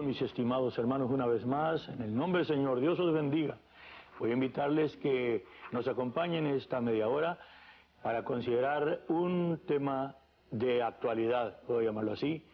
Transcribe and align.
Mis 0.00 0.22
estimados 0.22 0.78
hermanos, 0.78 1.10
una 1.10 1.26
vez 1.26 1.44
más, 1.44 1.86
en 1.88 2.02
el 2.02 2.14
nombre 2.14 2.40
del 2.40 2.46
Señor, 2.46 2.78
Dios 2.78 2.98
os 3.00 3.12
bendiga. 3.12 3.58
Voy 4.20 4.30
a 4.30 4.34
invitarles 4.34 4.96
que 4.98 5.44
nos 5.72 5.88
acompañen 5.88 6.46
esta 6.46 6.80
media 6.80 7.08
hora 7.08 7.36
para 8.02 8.22
considerar 8.22 9.00
un 9.08 9.60
tema 9.66 10.14
de 10.52 10.84
actualidad, 10.84 11.60
puedo 11.66 11.82
llamarlo 11.82 12.12
así, 12.12 12.44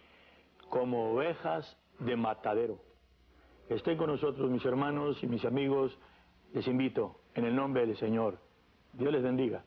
como 0.70 1.12
ovejas 1.12 1.76
de 1.98 2.16
matadero. 2.16 2.78
Estén 3.68 3.98
con 3.98 4.08
nosotros 4.08 4.50
mis 4.50 4.64
hermanos 4.64 5.22
y 5.22 5.26
mis 5.26 5.44
amigos, 5.44 5.96
les 6.54 6.66
invito 6.66 7.20
en 7.34 7.44
el 7.44 7.54
nombre 7.54 7.86
del 7.86 7.96
Señor. 7.98 8.38
Dios 8.94 9.12
les 9.12 9.22
bendiga. 9.22 9.64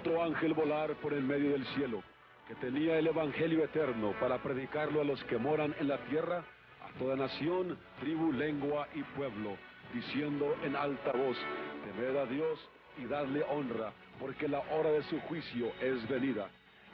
Otro 0.00 0.22
ángel 0.22 0.54
volar 0.54 0.94
por 1.02 1.12
el 1.12 1.22
medio 1.22 1.50
del 1.50 1.66
cielo, 1.74 2.02
que 2.48 2.54
tenía 2.54 2.98
el 2.98 3.06
Evangelio 3.06 3.62
eterno 3.62 4.14
para 4.18 4.42
predicarlo 4.42 5.02
a 5.02 5.04
los 5.04 5.22
que 5.24 5.36
moran 5.36 5.74
en 5.78 5.88
la 5.88 5.98
tierra, 6.06 6.42
a 6.82 6.98
toda 6.98 7.16
nación, 7.16 7.76
tribu, 8.00 8.32
lengua 8.32 8.88
y 8.94 9.02
pueblo, 9.14 9.58
diciendo 9.92 10.56
en 10.64 10.74
alta 10.74 11.12
voz, 11.12 11.36
temed 11.84 12.16
a 12.16 12.24
Dios 12.24 12.58
y 12.96 13.04
dadle 13.04 13.44
honra, 13.50 13.92
porque 14.18 14.48
la 14.48 14.60
hora 14.70 14.90
de 14.90 15.02
su 15.02 15.20
juicio 15.20 15.70
es 15.82 16.08
venida. 16.08 16.48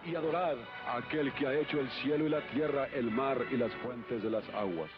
Y 0.04 0.16
adorad 0.16 0.56
a 0.88 0.96
aquel 0.96 1.32
que 1.34 1.46
ha 1.46 1.54
hecho 1.54 1.78
el 1.78 1.88
cielo 2.02 2.26
y 2.26 2.30
la 2.30 2.40
tierra, 2.48 2.88
el 2.92 3.12
mar 3.12 3.38
y 3.52 3.56
las 3.56 3.72
fuentes 3.76 4.20
de 4.20 4.30
las 4.30 4.48
aguas. 4.48 4.90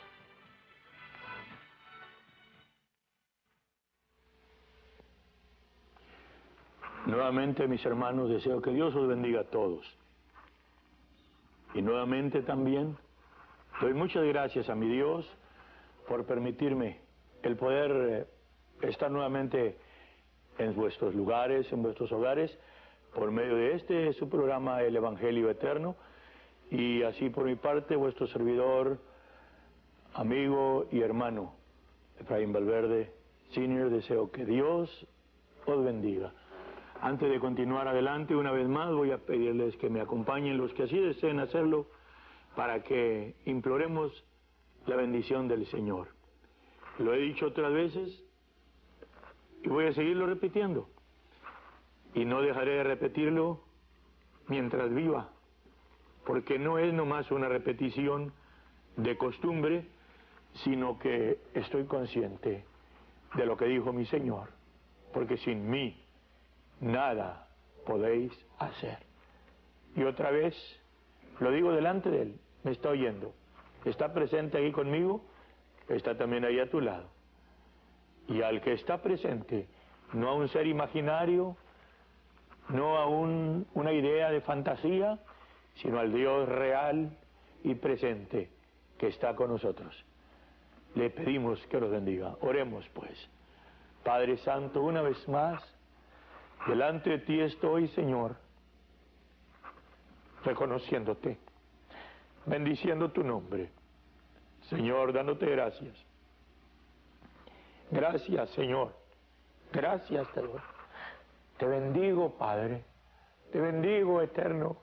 Nuevamente, 7.09 7.67
mis 7.67 7.83
hermanos, 7.87 8.29
deseo 8.29 8.61
que 8.61 8.71
Dios 8.71 8.95
os 8.95 9.09
bendiga 9.09 9.41
a 9.41 9.45
todos. 9.45 9.83
Y 11.73 11.81
nuevamente 11.81 12.43
también 12.43 12.99
doy 13.81 13.95
muchas 13.95 14.25
gracias 14.25 14.69
a 14.69 14.75
mi 14.75 14.91
Dios 14.91 15.27
por 16.07 16.27
permitirme 16.27 16.99
el 17.43 17.57
poder 17.57 18.27
eh, 18.83 18.87
estar 18.87 19.11
nuevamente 19.11 19.79
en 20.59 20.75
vuestros 20.75 21.15
lugares, 21.15 21.73
en 21.73 21.83
vuestros 21.83 22.13
hogares, 22.13 22.59
por 23.15 23.31
medio 23.31 23.57
de 23.57 23.77
este 23.77 24.13
su 24.13 24.29
programa 24.29 24.83
El 24.83 24.95
Evangelio 24.95 25.49
Eterno. 25.49 25.97
Y 26.71 27.05
así 27.05 27.31
por 27.31 27.47
mi 27.47 27.57
parte, 27.57 27.97
vuestro 27.97 28.27
servidor, 28.27 28.99
amigo 30.13 30.87
y 30.93 31.01
hermano, 31.01 31.55
Efraín 32.21 32.53
Valverde, 32.53 33.11
Senior, 33.53 33.89
deseo 33.89 34.31
que 34.31 34.45
Dios 34.45 35.07
os 35.65 35.83
bendiga. 35.83 36.35
Antes 37.01 37.31
de 37.31 37.39
continuar 37.39 37.87
adelante, 37.87 38.35
una 38.35 38.51
vez 38.51 38.67
más 38.67 38.93
voy 38.93 39.13
a 39.13 39.19
pedirles 39.19 39.77
que 39.77 39.89
me 39.89 40.01
acompañen 40.01 40.59
los 40.59 40.75
que 40.75 40.83
así 40.83 40.99
deseen 40.99 41.39
hacerlo 41.39 41.87
para 42.57 42.83
que 42.83 43.37
imploremos 43.45 44.25
la 44.87 44.97
bendición 44.97 45.47
del 45.47 45.67
Señor. 45.67 46.09
Lo 46.99 47.15
he 47.15 47.19
dicho 47.19 47.47
otras 47.47 47.73
veces 47.73 48.25
y 49.63 49.69
voy 49.69 49.87
a 49.87 49.93
seguirlo 49.93 50.27
repitiendo. 50.27 50.89
Y 52.15 52.25
no 52.25 52.43
dejaré 52.43 52.73
de 52.73 52.85
repetirlo 52.85 53.61
mientras 54.49 54.93
viva, 54.93 55.31
porque 56.27 56.59
no 56.59 56.79
es 56.79 56.93
nomás 56.93 57.31
una 57.31 57.49
repetición 57.49 58.33
de 58.97 59.17
costumbre, 59.17 59.87
sino 60.65 60.99
que 60.99 61.39
estoy 61.55 61.85
consciente 61.85 62.65
de 63.37 63.47
lo 63.47 63.57
que 63.57 63.67
dijo 63.67 63.93
mi 63.93 64.07
Señor, 64.07 64.49
porque 65.13 65.37
sin 65.37 65.71
mí 65.71 66.08
nada 66.81 67.49
podéis 67.87 68.33
hacer. 68.59 68.99
Y 69.97 70.05
otra 70.05 70.31
vez, 70.31 70.55
lo 71.41 71.51
digo 71.51 71.73
delante 71.73 72.11
de 72.11 72.23
Él, 72.23 72.41
me 72.63 72.73
está 72.73 72.91
oyendo, 72.91 73.33
está 73.85 74.13
presente 74.13 74.59
ahí 74.59 74.73
conmigo, 74.73 75.23
está 75.89 76.17
también 76.17 76.45
ahí 76.45 76.61
a 76.61 76.71
tu 76.71 76.81
lado. 76.81 77.09
Y 78.29 78.43
al 78.43 78.61
que 78.61 78.75
está 78.75 79.01
presente, 79.01 79.67
no 80.13 80.29
a 80.29 80.35
un 80.35 80.49
ser 80.49 80.67
imaginario, 80.67 81.57
no 82.69 82.99
a 82.99 83.07
una 83.07 83.93
idea 83.93 84.31
de 84.31 84.41
fantasía, 84.43 85.19
sino 85.77 85.99
al 85.99 86.13
Dios 86.13 86.49
real 86.49 87.17
y 87.65 87.75
presente 87.75 88.51
que 88.99 89.09
está 89.09 89.35
con 89.35 89.51
nosotros. 89.51 90.05
Le 90.95 91.11
pedimos 91.11 91.65
que 91.69 91.81
los 91.81 91.91
bendiga. 91.91 92.37
Oremos 92.41 92.87
pues. 92.91 93.17
Padre 94.03 94.37
Santo, 94.39 94.83
una 94.83 95.03
vez 95.03 95.29
más, 95.29 95.63
Delante 96.67 97.11
de 97.11 97.19
ti 97.19 97.41
estoy, 97.41 97.89
Señor, 97.89 98.37
reconociéndote, 100.45 101.39
bendiciendo 102.47 103.11
tu 103.11 103.23
nombre. 103.23 103.71
Señor, 104.69 105.13
dándote 105.13 105.47
gracias. 105.47 106.05
Gracias, 107.91 108.51
Señor. 108.51 108.95
Gracias, 109.73 110.29
Señor. 110.35 110.61
Te 111.57 111.67
bendigo, 111.67 112.31
Padre. 112.37 112.85
Te 113.51 113.61
bendigo, 113.61 114.21
Eterno. 114.21 114.77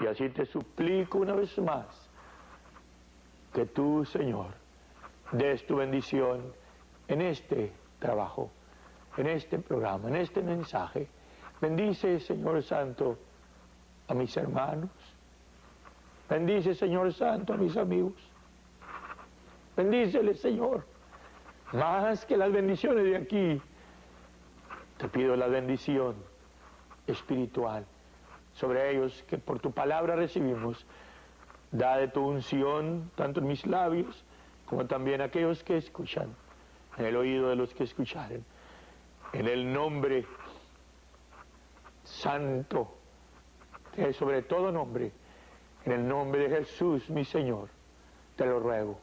Y 0.00 0.06
así 0.06 0.28
te 0.30 0.46
suplico 0.46 1.18
una 1.18 1.34
vez 1.34 1.56
más 1.58 2.08
que 3.52 3.66
tú, 3.66 4.04
Señor, 4.04 4.48
des 5.32 5.66
tu 5.66 5.76
bendición 5.76 6.52
en 7.08 7.22
este 7.22 7.72
trabajo 7.98 8.50
en 9.18 9.26
este 9.26 9.58
programa, 9.58 10.08
en 10.08 10.16
este 10.16 10.40
mensaje. 10.42 11.08
Bendice, 11.60 12.20
Señor 12.20 12.62
Santo, 12.62 13.18
a 14.06 14.14
mis 14.14 14.36
hermanos. 14.36 14.90
Bendice, 16.30 16.74
Señor 16.74 17.12
Santo, 17.12 17.54
a 17.54 17.56
mis 17.56 17.76
amigos. 17.76 18.14
Bendícele, 19.76 20.34
Señor. 20.34 20.84
Más 21.72 22.24
que 22.24 22.36
las 22.36 22.52
bendiciones 22.52 23.04
de 23.04 23.16
aquí, 23.16 23.62
te 24.98 25.08
pido 25.08 25.36
la 25.36 25.48
bendición 25.48 26.14
espiritual 27.06 27.84
sobre 28.54 28.92
ellos 28.92 29.24
que 29.28 29.38
por 29.38 29.58
tu 29.58 29.72
palabra 29.72 30.16
recibimos. 30.16 30.86
Da 31.70 31.98
de 31.98 32.08
tu 32.08 32.26
unción, 32.26 33.10
tanto 33.14 33.40
en 33.40 33.46
mis 33.46 33.66
labios 33.66 34.24
como 34.64 34.86
también 34.86 35.20
aquellos 35.20 35.62
que 35.64 35.76
escuchan, 35.76 36.34
en 36.96 37.06
el 37.06 37.16
oído 37.16 37.48
de 37.48 37.56
los 37.56 37.74
que 37.74 37.84
escucharen 37.84 38.44
en 39.32 39.46
el 39.48 39.72
nombre 39.72 40.26
santo, 42.04 42.96
que 43.94 44.12
sobre 44.12 44.42
todo 44.42 44.72
nombre, 44.72 45.12
en 45.84 45.92
el 45.92 46.08
nombre 46.08 46.48
de 46.48 46.58
Jesús, 46.58 47.08
mi 47.10 47.24
Señor, 47.24 47.68
te 48.36 48.46
lo 48.46 48.60
ruego. 48.60 48.98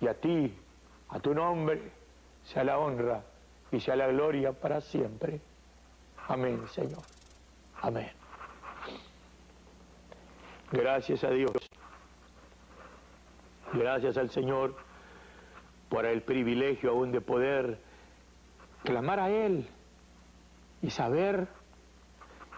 Y 0.00 0.06
a 0.06 0.14
ti, 0.14 0.54
a 1.08 1.18
tu 1.20 1.34
nombre, 1.34 1.90
sea 2.44 2.64
la 2.64 2.78
honra 2.78 3.24
y 3.72 3.80
sea 3.80 3.96
la 3.96 4.06
gloria 4.06 4.52
para 4.52 4.80
siempre. 4.80 5.40
Amén, 6.28 6.66
Señor. 6.68 7.02
Amén. 7.80 8.10
Gracias 10.70 11.24
a 11.24 11.30
Dios. 11.30 11.50
Gracias 13.72 14.16
al 14.16 14.30
Señor 14.30 14.74
por 15.88 16.04
el 16.06 16.22
privilegio 16.22 16.90
aún 16.90 17.12
de 17.12 17.20
poder 17.20 17.78
clamar 18.84 19.20
a 19.20 19.30
Él 19.30 19.66
y 20.82 20.90
saber 20.90 21.48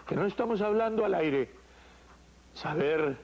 que 0.07 0.15
no 0.15 0.25
estamos 0.25 0.61
hablando 0.61 1.05
al 1.05 1.13
aire, 1.13 1.51
saber 2.53 3.17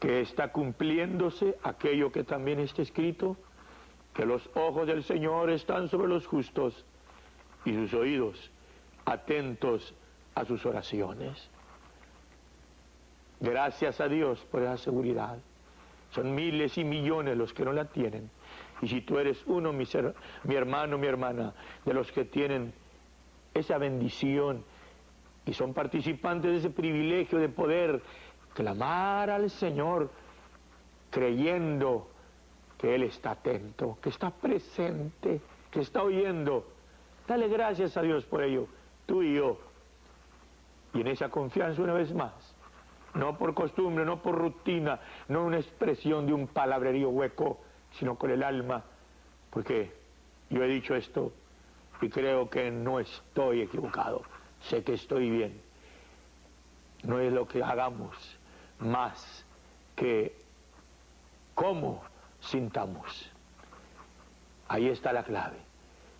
que 0.00 0.20
está 0.20 0.52
cumpliéndose 0.52 1.56
aquello 1.62 2.12
que 2.12 2.24
también 2.24 2.60
está 2.60 2.82
escrito, 2.82 3.36
que 4.14 4.24
los 4.24 4.48
ojos 4.54 4.86
del 4.86 5.04
Señor 5.04 5.50
están 5.50 5.88
sobre 5.88 6.08
los 6.08 6.26
justos 6.26 6.84
y 7.64 7.74
sus 7.74 7.92
oídos 7.94 8.50
atentos 9.04 9.94
a 10.34 10.44
sus 10.44 10.64
oraciones. 10.66 11.50
Gracias 13.40 14.00
a 14.00 14.08
Dios 14.08 14.40
por 14.50 14.62
esa 14.62 14.76
seguridad. 14.76 15.38
Son 16.10 16.34
miles 16.34 16.78
y 16.78 16.84
millones 16.84 17.36
los 17.36 17.52
que 17.52 17.64
no 17.64 17.72
la 17.72 17.86
tienen. 17.86 18.30
Y 18.82 18.88
si 18.88 19.00
tú 19.00 19.18
eres 19.18 19.42
uno, 19.46 19.72
mi, 19.72 19.86
hermano, 20.54 20.98
mi 20.98 21.06
hermana, 21.06 21.54
de 21.84 21.94
los 21.94 22.12
que 22.12 22.24
tienen 22.24 22.72
esa 23.54 23.78
bendición 23.78 24.64
y 25.46 25.54
son 25.54 25.72
participantes 25.72 26.50
de 26.50 26.58
ese 26.58 26.70
privilegio 26.70 27.38
de 27.38 27.48
poder 27.48 28.02
clamar 28.52 29.30
al 29.30 29.48
Señor 29.50 30.10
creyendo 31.10 32.08
que 32.76 32.94
Él 32.94 33.04
está 33.04 33.30
atento, 33.30 33.98
que 34.02 34.10
está 34.10 34.30
presente, 34.30 35.40
que 35.70 35.80
está 35.80 36.02
oyendo. 36.02 36.66
Dale 37.26 37.48
gracias 37.48 37.96
a 37.96 38.02
Dios 38.02 38.24
por 38.26 38.42
ello, 38.42 38.66
tú 39.06 39.22
y 39.22 39.36
yo. 39.36 39.58
Y 40.92 41.00
en 41.00 41.08
esa 41.08 41.30
confianza 41.30 41.82
una 41.82 41.94
vez 41.94 42.12
más, 42.12 42.54
no 43.14 43.38
por 43.38 43.54
costumbre, 43.54 44.04
no 44.04 44.20
por 44.20 44.36
rutina, 44.36 45.00
no 45.28 45.44
una 45.44 45.58
expresión 45.58 46.26
de 46.26 46.34
un 46.34 46.46
palabrerío 46.46 47.08
hueco, 47.08 47.60
sino 47.98 48.16
con 48.16 48.30
el 48.30 48.42
alma, 48.42 48.82
porque 49.50 49.92
yo 50.50 50.62
he 50.62 50.68
dicho 50.68 50.94
esto 50.94 51.32
y 52.00 52.08
creo 52.08 52.48
que 52.50 52.70
no 52.70 53.00
estoy 53.00 53.62
equivocado, 53.62 54.22
sé 54.60 54.82
que 54.82 54.94
estoy 54.94 55.30
bien. 55.30 55.60
no 57.02 57.20
es 57.20 57.32
lo 57.32 57.46
que 57.46 57.62
hagamos 57.62 58.16
más 58.78 59.44
que 59.94 60.36
cómo 61.54 62.02
sintamos. 62.40 63.30
Ahí 64.68 64.88
está 64.88 65.12
la 65.12 65.22
clave. 65.22 65.58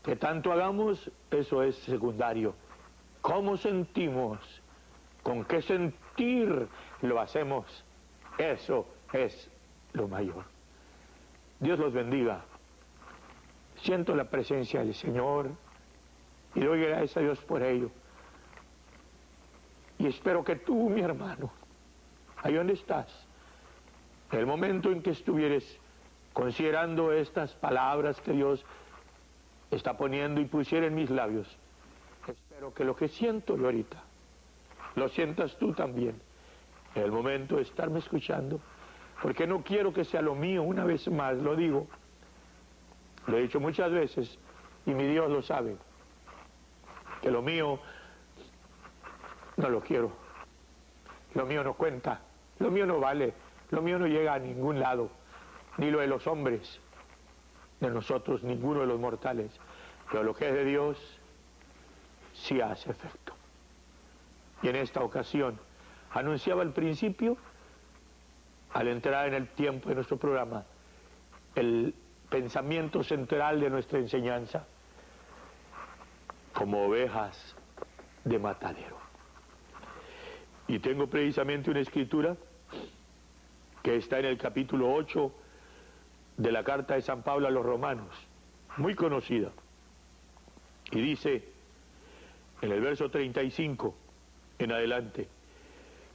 Que 0.03 0.17
tanto 0.17 0.53
hagamos, 0.53 1.11
eso 1.31 1.63
es 1.63 1.77
secundario. 1.79 2.55
¿Cómo 3.21 3.57
sentimos? 3.57 4.39
¿Con 5.23 5.45
qué 5.45 5.61
sentir 5.61 6.69
lo 7.03 7.21
hacemos? 7.21 7.85
Eso 8.39 8.87
es 9.13 9.51
lo 9.93 10.07
mayor. 10.07 10.56
Dios 11.61 11.79
los 11.79 11.93
bendiga. 11.93 12.45
Siento 13.83 14.15
la 14.15 14.25
presencia 14.25 14.81
del 14.81 14.95
Señor 14.95 15.51
y 16.55 16.61
doy 16.61 16.81
gracias 16.81 17.17
a 17.17 17.21
Dios 17.21 17.39
por 17.41 17.63
ello. 17.63 17.91
Y 19.99 20.07
espero 20.07 20.45
que 20.45 20.57
tú, 20.57 20.91
mi 20.91 21.01
hermano, 21.01 21.51
ahí 22.43 22.55
donde 22.55 22.75
estás, 22.75 23.07
el 24.33 24.47
momento 24.47 24.91
en 24.91 25.03
que 25.03 25.11
estuvieres 25.11 25.79
considerando 26.33 27.13
estas 27.13 27.55
palabras 27.55 28.21
que 28.21 28.33
Dios 28.33 28.65
está 29.71 29.97
poniendo 29.97 30.41
y 30.41 30.45
pusiera 30.45 30.87
en 30.87 30.95
mis 30.95 31.09
labios, 31.09 31.49
espero 32.27 32.75
que 32.75 32.85
lo 32.85 32.95
que 32.95 33.09
siento 33.09 33.57
yo 33.57 33.65
ahorita, 33.65 34.03
lo 34.97 35.09
sientas 35.09 35.57
tú 35.57 35.73
también, 35.73 36.21
el 36.95 37.11
momento 37.11 37.57
de 37.57 37.63
estarme 37.63 38.01
escuchando, 38.01 38.61
porque 39.23 39.47
no 39.47 39.63
quiero 39.63 39.93
que 39.93 40.05
sea 40.05 40.23
lo 40.23 40.35
mío, 40.35 40.63
una 40.63 40.85
vez 40.85 41.09
más 41.09 41.37
lo 41.37 41.57
digo, 41.57 41.87
lo 43.27 43.39
he 43.39 43.43
dicho 43.43 43.61
muchas 43.61 43.91
veces 43.91 44.39
y 44.85 44.95
mi 44.95 45.07
Dios 45.07 45.31
lo 45.31 45.43
sabe, 45.43 45.77
que 47.23 47.31
lo 47.31 47.43
mío 47.43 47.81
no 49.57 49.69
lo 49.69 49.81
quiero. 49.81 50.27
Lo 51.35 51.45
mío 51.45 51.63
no 51.63 51.75
cuenta, 51.75 52.21
lo 52.59 52.71
mío 52.71 52.87
no 52.87 52.99
vale, 52.99 53.35
lo 53.71 53.83
mío 53.83 53.99
no 53.99 54.07
llega 54.07 54.33
a 54.33 54.39
ningún 54.39 54.81
lado, 54.81 55.11
ni 55.77 55.91
lo 55.91 55.99
de 55.99 56.07
los 56.07 56.27
hombres, 56.27 56.81
de 57.81 57.91
nosotros, 57.91 58.43
ninguno 58.43 58.81
de 58.81 58.87
los 58.87 58.99
mortales. 58.99 59.51
Pero 60.11 60.23
lo 60.23 60.35
que 60.35 60.49
es 60.49 60.55
de 60.55 60.65
Dios 60.65 60.97
sí 62.33 62.61
hace 62.61 62.91
efecto. 62.91 63.35
Y 64.63 64.69
en 64.69 64.77
esta 64.77 65.03
ocasión 65.03 65.59
anunciaba 66.13 66.63
al 66.63 66.73
principio, 66.73 67.37
al 68.73 68.89
entrar 68.89 69.29
en 69.29 69.35
el 69.35 69.49
tiempo 69.49 69.89
de 69.89 69.95
nuestro 69.95 70.17
programa, 70.17 70.65
el 71.55 71.95
pensamiento 72.29 73.03
central 73.03 73.61
de 73.61 73.71
nuestra 73.71 73.99
enseñanza, 73.99 74.67
como 76.53 76.87
ovejas 76.87 77.55
de 78.25 78.39
matadero. 78.39 78.97
Y 80.69 80.79
tengo 80.81 81.07
precisamente 81.07 81.71
una 81.71 81.81
escritura 81.81 82.37
que 83.83 83.97
está 83.97 84.19
en 84.19 84.25
el 84.25 84.39
capítulo 84.39 84.93
8 84.93 85.33
de 86.39 86.53
la 86.53 86.65
carta 86.65 86.95
de 86.95 87.03
San 87.03 87.23
Pablo 87.23 87.47
a 87.47 87.51
los 87.51 87.65
romanos, 87.65 88.09
muy 88.77 88.95
conocida. 88.95 89.53
Y 90.91 91.01
dice 91.01 91.49
en 92.63 92.73
el 92.73 92.81
verso 92.81 93.11
35 93.11 93.95
en 94.59 94.73
adelante, 94.73 95.29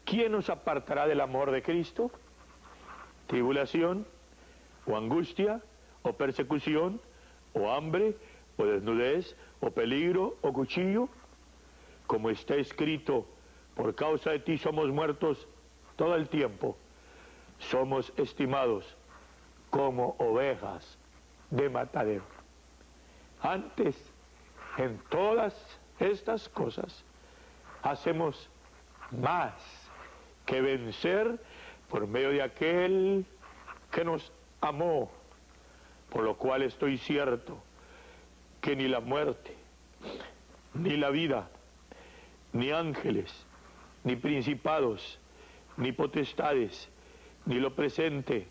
¿quién 0.03 0.31
nos 0.31 0.49
apartará 0.49 1.07
del 1.07 1.21
amor 1.21 1.51
de 1.51 1.61
Cristo? 1.61 2.11
¿Tribulación 3.31 4.05
o 4.85 4.97
angustia 4.97 5.63
o 6.03 6.11
persecución 6.11 6.99
o 7.55 7.71
hambre 7.71 8.19
o 8.59 8.67
desnudez 8.67 9.39
o 9.63 9.71
peligro 9.71 10.35
o 10.43 10.51
cuchillo? 10.51 11.07
Como 12.11 12.27
está 12.27 12.59
escrito, 12.59 13.23
por 13.73 13.95
causa 13.95 14.31
de 14.31 14.39
ti 14.39 14.57
somos 14.57 14.91
muertos 14.91 15.47
todo 15.95 16.19
el 16.19 16.27
tiempo. 16.27 16.75
Somos 17.57 18.11
estimados 18.17 18.83
como 19.69 20.17
ovejas 20.19 20.99
de 21.51 21.69
matadero. 21.69 22.27
Antes, 23.41 23.95
en 24.75 24.99
todas 25.07 25.55
estas 25.99 26.49
cosas, 26.49 27.05
hacemos 27.81 28.49
más 29.09 29.53
que 30.45 30.59
vencer 30.59 31.39
por 31.91 32.07
medio 32.07 32.29
de 32.29 32.41
aquel 32.41 33.25
que 33.91 34.05
nos 34.05 34.31
amó, 34.61 35.11
por 36.09 36.23
lo 36.23 36.37
cual 36.37 36.61
estoy 36.61 36.97
cierto 36.97 37.61
que 38.61 38.77
ni 38.77 38.87
la 38.87 39.01
muerte, 39.01 39.53
ni 40.73 40.95
la 40.95 41.09
vida, 41.09 41.49
ni 42.53 42.71
ángeles, 42.71 43.45
ni 44.05 44.15
principados, 44.15 45.19
ni 45.75 45.91
potestades, 45.91 46.87
ni 47.45 47.55
lo 47.55 47.75
presente, 47.75 48.47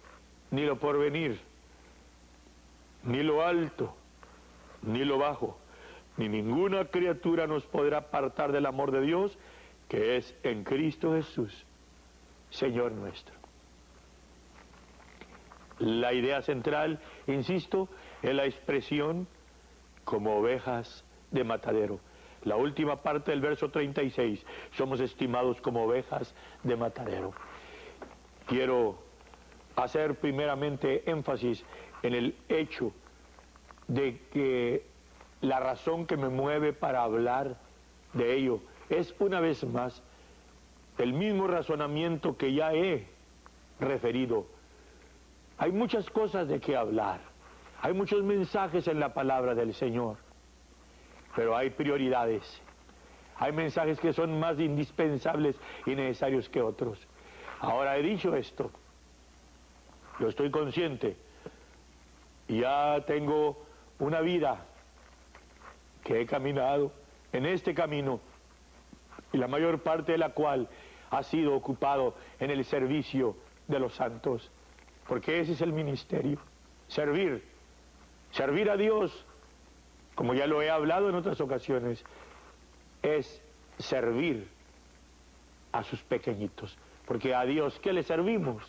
ni 0.51 0.67
lo 0.67 0.79
porvenir, 0.79 1.41
ni 3.05 3.23
lo 3.23 3.43
alto, 3.43 3.97
ni 4.83 5.03
lo 5.03 5.17
bajo, 5.17 5.59
ni 6.19 6.29
ninguna 6.29 6.85
criatura 6.87 7.47
nos 7.47 7.65
podrá 7.65 7.99
apartar 7.99 8.53
del 8.53 8.67
amor 8.67 8.91
de 8.91 9.01
Dios 9.01 9.39
que 9.89 10.19
es 10.19 10.37
en 10.43 10.63
Cristo 10.63 11.15
Jesús, 11.15 11.65
Señor 12.50 12.93
nuestro. 12.93 13.35
La 15.79 16.12
idea 16.12 16.43
central, 16.43 17.00
insisto, 17.26 17.88
es 18.23 18.35
la 18.35 18.44
expresión 18.44 19.26
como 20.05 20.37
ovejas 20.37 21.05
de 21.31 21.44
matadero. 21.44 22.00
La 22.43 22.56
última 22.56 23.02
parte 23.02 23.31
del 23.31 23.41
verso 23.41 23.70
36, 23.70 24.44
somos 24.73 25.00
estimados 25.00 25.61
como 25.61 25.85
ovejas 25.85 26.35
de 26.62 26.76
matadero. 26.76 27.32
Quiero 28.47 28.99
hacer 29.76 30.17
primeramente 30.17 31.08
énfasis 31.11 31.64
en 32.02 32.14
el 32.14 32.37
hecho 32.49 32.93
de 33.88 34.20
que 34.32 34.85
la 35.41 35.61
razón 35.61 36.06
que 36.06 36.17
me 36.17 36.29
mueve 36.29 36.73
para 36.73 37.02
hablar 37.02 37.56
de 38.12 38.37
ello 38.37 38.61
es 38.88 39.14
una 39.19 39.41
vez 39.41 39.64
más 39.64 40.02
el 41.00 41.12
mismo 41.12 41.47
razonamiento 41.47 42.37
que 42.37 42.52
ya 42.52 42.73
he 42.73 43.06
referido. 43.79 44.47
Hay 45.58 45.73
muchas 45.73 46.08
cosas 46.11 46.49
de 46.49 46.61
qué 46.61 46.76
hablar, 46.76 47.20
hay 47.81 47.93
muchos 47.93 48.23
mensajes 48.23 48.87
en 48.88 49.00
la 49.00 49.12
palabra 49.14 49.55
del 49.55 49.75
Señor 49.75 50.17
pero 51.35 51.56
hay 51.56 51.70
prioridades. 51.70 52.43
Hay 53.37 53.52
mensajes 53.52 53.99
que 54.00 54.12
son 54.12 54.38
más 54.38 54.58
indispensables 54.58 55.56
y 55.87 55.94
necesarios 55.94 56.49
que 56.49 56.61
otros. 56.61 56.99
Ahora 57.61 57.97
he 57.97 58.02
dicho 58.02 58.35
esto, 58.37 58.71
yo 60.19 60.28
estoy 60.28 60.50
consciente, 60.50 61.16
ya 62.49 63.02
tengo 63.07 63.64
una 63.99 64.21
vida 64.21 64.66
que 66.04 66.21
he 66.21 66.26
caminado 66.26 66.92
en 67.33 67.47
este 67.47 67.75
camino 67.75 68.21
y 69.33 69.38
la 69.38 69.47
mayor 69.47 69.83
parte 69.83 70.12
de 70.12 70.19
la 70.19 70.30
cual 70.30 70.69
ha 71.11 71.23
sido 71.23 71.55
ocupado 71.55 72.14
en 72.38 72.50
el 72.50 72.64
servicio 72.64 73.37
de 73.69 73.79
los 73.79 73.95
santos, 73.95 74.50
porque 75.09 75.40
ese 75.40 75.52
es 75.52 75.61
el 75.61 75.73
ministerio, 75.73 76.38
servir, 76.88 77.45
servir 78.31 78.71
a 78.71 78.76
Dios 78.76 79.26
como 80.21 80.35
ya 80.35 80.47
lo 80.47 80.61
he 80.61 80.69
hablado 80.69 81.09
en 81.09 81.14
otras 81.14 81.40
ocasiones, 81.40 82.05
es 83.02 83.43
servir 83.79 84.49
a 85.73 85.83
sus 85.83 86.02
pequeñitos. 86.02 86.76
Porque 87.07 87.35
a 87.35 87.45
Dios, 87.45 87.81
¿qué 87.81 87.95
le 87.95 88.02
servimos? 88.02 88.62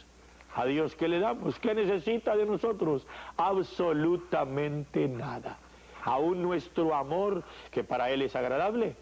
A 0.56 0.64
Dios, 0.64 0.96
¿qué 0.96 1.10
le 1.10 1.20
damos? 1.20 1.60
¿Qué 1.60 1.76
necesita 1.76 2.38
de 2.38 2.46
nosotros? 2.46 3.06
Absolutamente 3.36 5.10
nada. 5.10 5.58
Aún 6.06 6.42
nuestro 6.42 6.96
amor, 6.96 7.44
que 7.70 7.84
para 7.84 8.12
Él 8.12 8.22
es 8.22 8.34
agradable. 8.34 8.96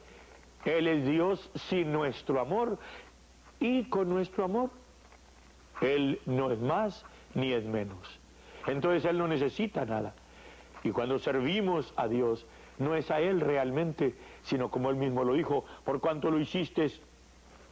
Él 0.65 0.87
es 0.87 1.05
Dios 1.05 1.51
sin 1.69 1.91
nuestro 1.91 2.39
amor 2.39 2.79
y 3.59 3.83
con 3.85 4.09
nuestro 4.09 4.45
amor. 4.45 4.69
Él 5.81 6.19
no 6.25 6.51
es 6.51 6.59
más 6.59 7.05
ni 7.33 7.53
es 7.53 7.65
menos. 7.65 8.19
Entonces 8.67 9.05
Él 9.05 9.17
no 9.17 9.27
necesita 9.27 9.85
nada. 9.85 10.13
Y 10.83 10.91
cuando 10.91 11.19
servimos 11.19 11.93
a 11.95 12.07
Dios, 12.07 12.45
no 12.77 12.95
es 12.95 13.11
a 13.11 13.19
Él 13.19 13.41
realmente, 13.41 14.15
sino 14.43 14.69
como 14.69 14.89
Él 14.89 14.95
mismo 14.95 15.23
lo 15.23 15.33
dijo, 15.33 15.65
por 15.83 15.99
cuanto 15.99 16.31
lo 16.31 16.39
hiciste 16.39 16.89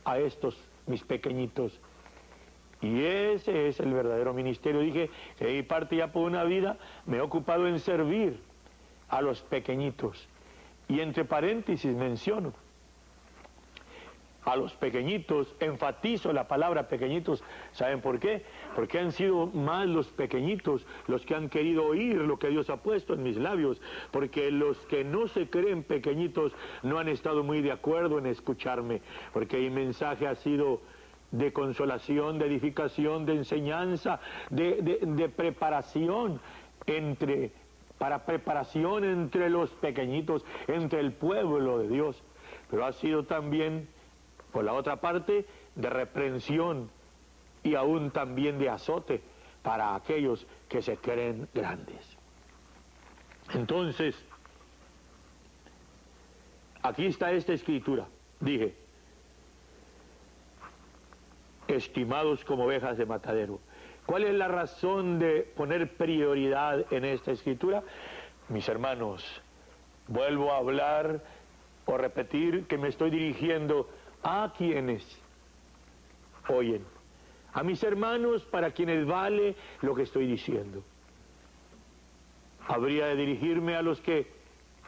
a 0.06 0.20
estos, 0.20 0.58
mis 0.86 1.04
pequeñitos. 1.04 1.80
Y 2.82 3.04
ese 3.04 3.68
es 3.68 3.80
el 3.80 3.94
verdadero 3.94 4.34
ministerio. 4.34 4.82
Dije 4.82 5.10
que 5.38 5.46
de 5.46 5.54
mi 5.54 5.64
parte 5.64 5.96
ya 5.96 6.12
por 6.12 6.24
una 6.24 6.44
vida 6.44 6.78
me 7.06 7.18
he 7.18 7.22
ocupado 7.22 7.68
en 7.68 7.80
servir 7.80 8.40
a 9.10 9.22
los 9.22 9.42
pequeñitos. 9.42 10.28
Y 10.88 11.00
entre 11.00 11.26
paréntesis 11.26 11.96
menciono 11.96 12.54
a 14.48 14.56
los 14.56 14.74
pequeñitos, 14.76 15.54
enfatizo 15.60 16.32
la 16.32 16.48
palabra 16.48 16.88
pequeñitos, 16.88 17.44
¿saben 17.74 18.00
por 18.00 18.18
qué? 18.18 18.44
Porque 18.76 18.98
han 18.98 19.12
sido 19.12 19.48
más 19.48 19.88
los 19.88 20.08
pequeñitos 20.08 20.86
los 21.08 21.26
que 21.26 21.36
han 21.36 21.50
querido 21.50 21.86
oír 21.86 22.16
lo 22.16 22.40
que 22.40 22.48
Dios 22.48 22.70
ha 22.70 22.78
puesto 22.78 23.14
en 23.14 23.24
mis 23.24 23.36
labios, 23.36 23.82
porque 24.10 24.50
los 24.50 24.78
que 24.86 25.04
no 25.04 25.28
se 25.28 25.50
creen 25.50 25.84
pequeñitos 25.84 26.54
no 26.82 26.98
han 26.98 27.10
estado 27.10 27.44
muy 27.44 27.62
de 27.62 27.74
acuerdo 27.74 28.20
en 28.20 28.26
escucharme, 28.26 29.02
porque 29.34 29.58
mi 29.58 29.70
mensaje 29.70 30.28
ha 30.28 30.36
sido 30.36 30.80
de 31.32 31.52
consolación, 31.52 32.40
de 32.40 32.46
edificación, 32.46 33.26
de 33.26 33.34
enseñanza, 33.34 34.22
de, 34.50 35.00
de 35.02 35.28
preparación 35.28 36.40
entre 36.86 37.52
para 37.98 38.26
preparación 38.26 39.04
entre 39.04 39.50
los 39.50 39.72
pequeñitos, 39.72 40.46
entre 40.68 41.02
el 41.02 41.12
pueblo 41.12 41.80
de 41.80 41.90
Dios, 41.90 42.24
pero 42.70 42.86
ha 42.86 42.94
sido 42.94 43.26
también 43.26 43.90
por 44.58 44.66
la 44.66 44.74
otra 44.74 44.96
parte, 44.96 45.46
de 45.76 45.88
reprensión 45.88 46.90
y 47.62 47.76
aún 47.76 48.10
también 48.10 48.58
de 48.58 48.72
azote 48.72 49.22
para 49.62 49.94
aquellos 49.94 50.48
que 50.68 50.82
se 50.82 50.98
creen 50.98 51.48
grandes. 51.54 52.18
Entonces, 53.54 54.16
aquí 56.82 57.06
está 57.06 57.32
esta 57.34 57.54
escritura. 57.54 58.08
Dije, 58.40 58.74
estimados 61.68 62.44
como 62.44 62.64
ovejas 62.64 62.98
de 62.98 63.06
matadero. 63.06 63.60
¿Cuál 64.08 64.24
es 64.24 64.34
la 64.34 64.48
razón 64.48 65.20
de 65.20 65.42
poner 65.56 65.98
prioridad 65.98 66.92
en 66.92 67.06
esta 67.06 67.30
escritura? 67.30 67.84
Mis 68.50 68.68
hermanos, 68.68 69.24
vuelvo 70.08 70.52
a 70.52 70.58
hablar 70.58 71.22
o 71.86 71.96
repetir 71.96 72.66
que 72.66 72.80
me 72.80 72.88
estoy 72.88 73.12
dirigiendo 73.12 73.88
a 74.24 74.54
quienes 74.58 75.04
oyen, 76.50 76.84
a 77.54 77.64
mis 77.64 77.82
hermanos 77.84 78.44
para 78.44 78.72
quienes 78.72 79.06
vale 79.06 79.56
lo 79.82 79.96
que 79.96 80.04
estoy 80.04 80.28
diciendo. 80.28 80.84
¿Habría 82.68 83.08
de 83.08 83.16
dirigirme 83.16 83.76
a 83.76 83.82
los 83.82 84.02
que 84.02 84.28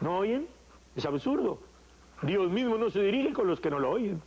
no 0.00 0.18
oyen? 0.18 0.46
Es 0.94 1.06
absurdo. 1.06 1.58
Dios 2.22 2.50
mismo 2.50 2.76
no 2.76 2.90
se 2.90 3.02
dirige 3.02 3.32
con 3.32 3.46
los 3.46 3.60
que 3.60 3.70
no 3.70 3.78
lo 3.78 3.90
oyen. 3.90 4.22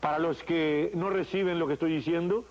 Para 0.00 0.18
los 0.18 0.42
que 0.42 0.90
no 0.94 1.08
reciben 1.08 1.58
lo 1.58 1.66
que 1.66 1.72
estoy 1.72 1.92
diciendo, 1.92 2.44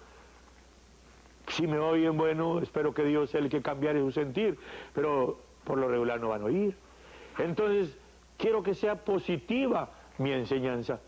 si 1.47 1.67
me 1.67 1.77
oyen, 1.77 2.17
bueno, 2.17 2.59
espero 2.59 2.93
que 2.93 3.03
Dios 3.03 3.29
sea 3.29 3.39
el 3.39 3.49
que 3.49 3.61
cambiare 3.61 3.99
su 3.99 4.11
sentir, 4.11 4.57
pero 4.93 5.39
por 5.63 5.77
lo 5.77 5.87
regular 5.87 6.19
no 6.19 6.29
van 6.29 6.41
a 6.41 6.45
oír. 6.45 6.75
Entonces, 7.37 7.95
quiero 8.37 8.63
que 8.63 8.73
sea 8.73 8.95
positiva 9.05 9.89
mi 10.17 10.31
enseñanza. 10.31 10.99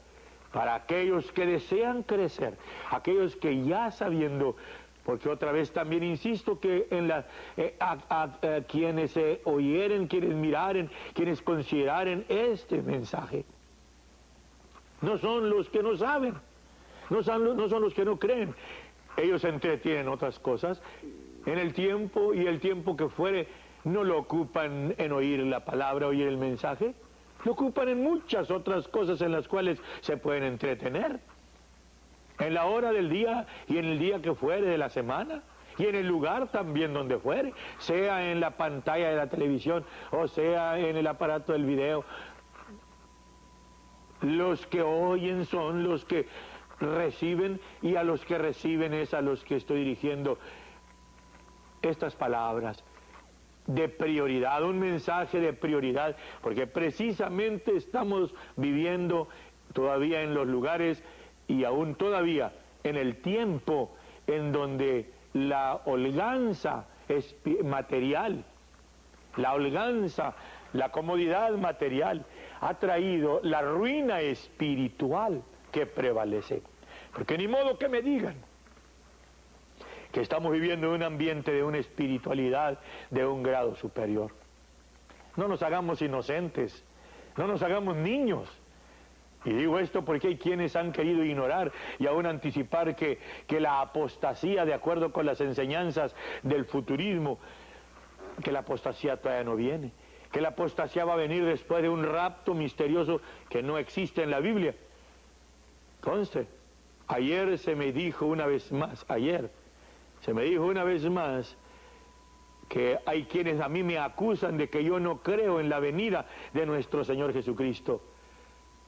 Para 0.51 0.75
aquellos 0.75 1.31
que 1.31 1.45
desean 1.45 2.03
crecer, 2.03 2.57
aquellos 2.89 3.35
que 3.35 3.63
ya 3.63 3.91
sabiendo, 3.91 4.55
porque 5.03 5.29
otra 5.29 5.51
vez 5.51 5.71
también 5.71 6.03
insisto 6.03 6.59
que 6.59 6.87
en 6.89 7.07
la, 7.07 7.25
eh, 7.57 7.75
a, 7.79 8.63
quienes 8.67 9.11
se 9.11 9.41
oyeren, 9.43 10.07
quienes 10.07 10.33
miraren, 10.33 10.89
quienes 11.13 11.41
consideraren 11.41 12.25
este 12.29 12.81
mensaje, 12.81 13.45
no 15.01 15.17
son 15.17 15.49
los 15.49 15.69
que 15.69 15.83
no 15.83 15.95
saben, 15.95 16.33
no 17.09 17.23
son, 17.23 17.55
no 17.55 17.69
son 17.69 17.83
los 17.83 17.93
que 17.93 18.05
no 18.05 18.17
creen, 18.17 18.55
ellos 19.17 19.43
entretienen 19.43 20.07
otras 20.07 20.39
cosas, 20.39 20.81
en 21.45 21.57
el 21.57 21.73
tiempo 21.73 22.33
y 22.33 22.45
el 22.45 22.59
tiempo 22.59 22.97
que 22.97 23.09
fuere, 23.09 23.47
no 23.83 24.03
lo 24.03 24.17
ocupan 24.17 24.93
en 24.97 25.11
oír 25.11 25.39
la 25.39 25.63
palabra, 25.63 26.07
oír 26.07 26.27
el 26.27 26.37
mensaje, 26.37 26.93
lo 27.47 27.53
ocupan 27.53 27.87
en 27.87 28.03
muchas 28.03 28.51
otras 28.51 28.89
cosas 28.89 29.21
en 29.21 29.31
las 29.31 29.47
cuales 29.47 29.79
se 30.01 30.17
pueden 30.17 30.43
entretener. 30.43 31.21
En 32.39 32.53
la 32.53 32.65
hora 32.65 32.91
del 32.91 33.09
día 33.09 33.47
y 33.69 33.77
en 33.77 33.85
el 33.85 33.99
día 33.99 34.21
que 34.21 34.35
fuere 34.35 34.67
de 34.67 34.77
la 34.77 34.89
semana. 34.89 35.43
Y 35.77 35.85
en 35.85 35.95
el 35.95 36.07
lugar 36.07 36.49
también 36.49 36.93
donde 36.93 37.17
fuere, 37.19 37.53
sea 37.77 38.31
en 38.31 38.41
la 38.41 38.57
pantalla 38.57 39.09
de 39.11 39.15
la 39.15 39.27
televisión 39.27 39.85
o 40.11 40.27
sea 40.27 40.77
en 40.77 40.97
el 40.97 41.07
aparato 41.07 41.53
del 41.53 41.63
video. 41.63 42.03
Los 44.21 44.67
que 44.67 44.81
oyen 44.81 45.45
son 45.45 45.85
los 45.85 46.03
que 46.03 46.27
reciben 46.81 47.61
y 47.81 47.95
a 47.95 48.03
los 48.03 48.25
que 48.25 48.37
reciben 48.37 48.93
es 48.93 49.13
a 49.13 49.21
los 49.21 49.45
que 49.45 49.55
estoy 49.55 49.79
dirigiendo 49.85 50.37
estas 51.81 52.13
palabras 52.17 52.83
de 53.67 53.89
prioridad, 53.89 54.63
un 54.63 54.79
mensaje 54.79 55.39
de 55.39 55.53
prioridad, 55.53 56.15
porque 56.41 56.67
precisamente 56.67 57.75
estamos 57.75 58.33
viviendo 58.55 59.27
todavía 59.73 60.21
en 60.21 60.33
los 60.33 60.47
lugares 60.47 61.03
y 61.47 61.63
aún 61.65 61.95
todavía 61.95 62.53
en 62.83 62.95
el 62.95 63.17
tiempo 63.17 63.95
en 64.25 64.51
donde 64.51 65.11
la 65.33 65.81
holganza 65.85 66.87
material, 67.63 68.43
la 69.35 69.53
holganza, 69.53 70.35
la 70.73 70.91
comodidad 70.91 71.51
material 71.51 72.25
ha 72.59 72.73
traído 72.75 73.39
la 73.43 73.61
ruina 73.61 74.21
espiritual 74.21 75.43
que 75.71 75.85
prevalece. 75.85 76.61
Porque 77.13 77.37
ni 77.37 77.47
modo 77.47 77.77
que 77.77 77.87
me 77.87 78.01
digan 78.01 78.35
que 80.17 80.23
estamos 80.23 80.51
viviendo 80.51 80.87
en 80.87 80.93
un 80.93 81.03
ambiente 81.03 81.51
de 81.51 81.63
una 81.63 81.77
espiritualidad 81.77 82.79
de 83.11 83.23
un 83.23 83.43
grado 83.43 83.75
superior. 83.75 84.31
No 85.35 85.47
nos 85.47 85.61
hagamos 85.61 86.01
inocentes, 86.01 86.83
no 87.35 87.45
nos 87.45 87.61
hagamos 87.61 87.95
niños. 87.97 88.49
Y 89.45 89.51
digo 89.51 89.77
esto 89.77 90.03
porque 90.03 90.29
hay 90.29 90.37
quienes 90.37 90.75
han 90.75 90.91
querido 90.91 91.23
ignorar 91.23 91.71
y 91.99 92.07
aún 92.07 92.25
anticipar 92.25 92.95
que, 92.95 93.19
que 93.45 93.59
la 93.59 93.79
apostasía, 93.79 94.65
de 94.65 94.73
acuerdo 94.73 95.11
con 95.11 95.27
las 95.27 95.39
enseñanzas 95.39 96.15
del 96.41 96.65
futurismo, 96.65 97.37
que 98.43 98.51
la 98.51 98.61
apostasía 98.61 99.17
todavía 99.17 99.43
no 99.43 99.55
viene, 99.55 99.91
que 100.31 100.41
la 100.41 100.47
apostasía 100.47 101.05
va 101.05 101.13
a 101.13 101.17
venir 101.17 101.45
después 101.45 101.83
de 101.83 101.89
un 101.89 102.03
rapto 102.03 102.55
misterioso 102.55 103.21
que 103.51 103.61
no 103.61 103.77
existe 103.77 104.23
en 104.23 104.31
la 104.31 104.39
Biblia. 104.39 104.73
Conste, 106.01 106.47
ayer 107.07 107.59
se 107.59 107.75
me 107.75 107.91
dijo 107.91 108.25
una 108.25 108.47
vez 108.47 108.71
más, 108.71 109.05
ayer, 109.09 109.51
se 110.21 110.33
me 110.33 110.43
dijo 110.43 110.65
una 110.65 110.83
vez 110.83 111.03
más 111.09 111.55
que 112.67 112.97
hay 113.05 113.23
quienes 113.25 113.61
a 113.61 113.69
mí 113.69 113.83
me 113.83 113.97
acusan 113.97 114.57
de 114.57 114.69
que 114.69 114.83
yo 114.83 114.99
no 114.99 115.17
creo 115.19 115.59
en 115.59 115.69
la 115.69 115.79
venida 115.79 116.25
de 116.53 116.65
nuestro 116.65 117.03
Señor 117.03 117.33
Jesucristo. 117.33 118.01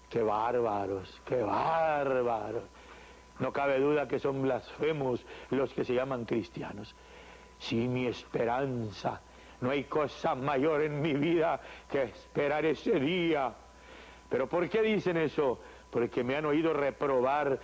¡Qué 0.09 0.21
bárbaros! 0.21 1.21
¡Qué 1.25 1.41
bárbaros! 1.41 2.63
No 3.39 3.53
cabe 3.53 3.79
duda 3.79 4.07
que 4.07 4.19
son 4.19 4.41
blasfemos 4.41 5.25
los 5.49 5.73
que 5.73 5.85
se 5.85 5.93
llaman 5.93 6.25
cristianos. 6.25 6.93
Si 7.57 7.87
mi 7.87 8.07
esperanza, 8.07 9.21
no 9.61 9.69
hay 9.69 9.85
cosa 9.85 10.35
mayor 10.35 10.81
en 10.81 11.01
mi 11.01 11.13
vida 11.13 11.61
que 11.89 12.03
esperar 12.03 12.65
ese 12.65 12.99
día. 12.99 13.53
¿Pero 14.29 14.47
por 14.47 14.67
qué 14.69 14.81
dicen 14.81 15.17
eso? 15.17 15.59
Porque 15.89 16.23
me 16.23 16.35
han 16.35 16.45
oído 16.45 16.73
reprobar 16.73 17.59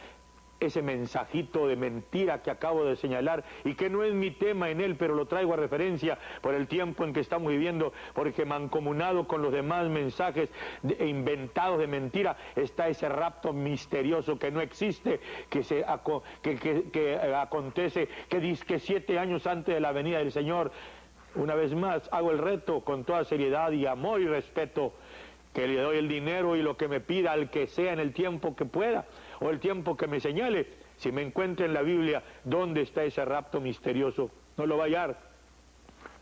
ese 0.59 0.81
mensajito 0.81 1.67
de 1.67 1.75
mentira 1.75 2.41
que 2.41 2.51
acabo 2.51 2.85
de 2.85 2.95
señalar 2.95 3.43
y 3.63 3.75
que 3.75 3.89
no 3.89 4.03
es 4.03 4.13
mi 4.13 4.31
tema 4.31 4.69
en 4.69 4.81
él, 4.81 4.95
pero 4.95 5.15
lo 5.15 5.25
traigo 5.25 5.53
a 5.53 5.57
referencia 5.57 6.17
por 6.41 6.53
el 6.53 6.67
tiempo 6.67 7.03
en 7.03 7.13
que 7.13 7.19
estamos 7.19 7.51
viviendo, 7.51 7.93
porque 8.13 8.45
mancomunado 8.45 9.27
con 9.27 9.41
los 9.41 9.51
demás 9.51 9.87
mensajes 9.89 10.49
inventados 10.99 11.79
de 11.79 11.87
mentira 11.87 12.37
está 12.55 12.87
ese 12.87 13.09
rapto 13.09 13.53
misterioso 13.53 14.39
que 14.39 14.51
no 14.51 14.61
existe, 14.61 15.19
que, 15.49 15.63
se, 15.63 15.85
que, 16.41 16.55
que, 16.91 17.13
eh, 17.13 17.35
acontece, 17.35 18.07
que 18.29 18.39
dice 18.39 18.65
que 18.65 18.79
siete 18.79 19.19
años 19.19 19.45
antes 19.47 19.73
de 19.75 19.81
la 19.81 19.91
venida 19.91 20.19
del 20.19 20.31
Señor, 20.31 20.71
una 21.35 21.55
vez 21.55 21.73
más 21.75 22.07
hago 22.11 22.31
el 22.31 22.37
reto 22.37 22.81
con 22.81 23.03
toda 23.03 23.25
seriedad 23.25 23.71
y 23.71 23.85
amor 23.85 24.21
y 24.21 24.27
respeto, 24.27 24.93
que 25.53 25.67
le 25.67 25.81
doy 25.81 25.97
el 25.97 26.07
dinero 26.07 26.55
y 26.55 26.61
lo 26.61 26.75
que 26.75 26.87
me 26.87 26.99
pida 26.99 27.31
al 27.31 27.49
que 27.49 27.67
sea 27.67 27.93
en 27.93 27.99
el 27.99 28.13
tiempo 28.13 28.55
que 28.55 28.65
pueda 28.65 29.05
o 29.39 29.49
el 29.49 29.59
tiempo 29.59 29.95
que 29.97 30.07
me 30.07 30.19
señale, 30.19 30.67
si 30.97 31.11
me 31.11 31.21
encuentra 31.21 31.65
en 31.65 31.73
la 31.73 31.81
Biblia 31.81 32.23
dónde 32.43 32.81
está 32.81 33.03
ese 33.03 33.23
rapto 33.25 33.59
misterioso, 33.59 34.31
no 34.57 34.65
lo 34.65 34.77
va 34.77 34.83
a 34.83 34.87
hallar, 34.87 35.17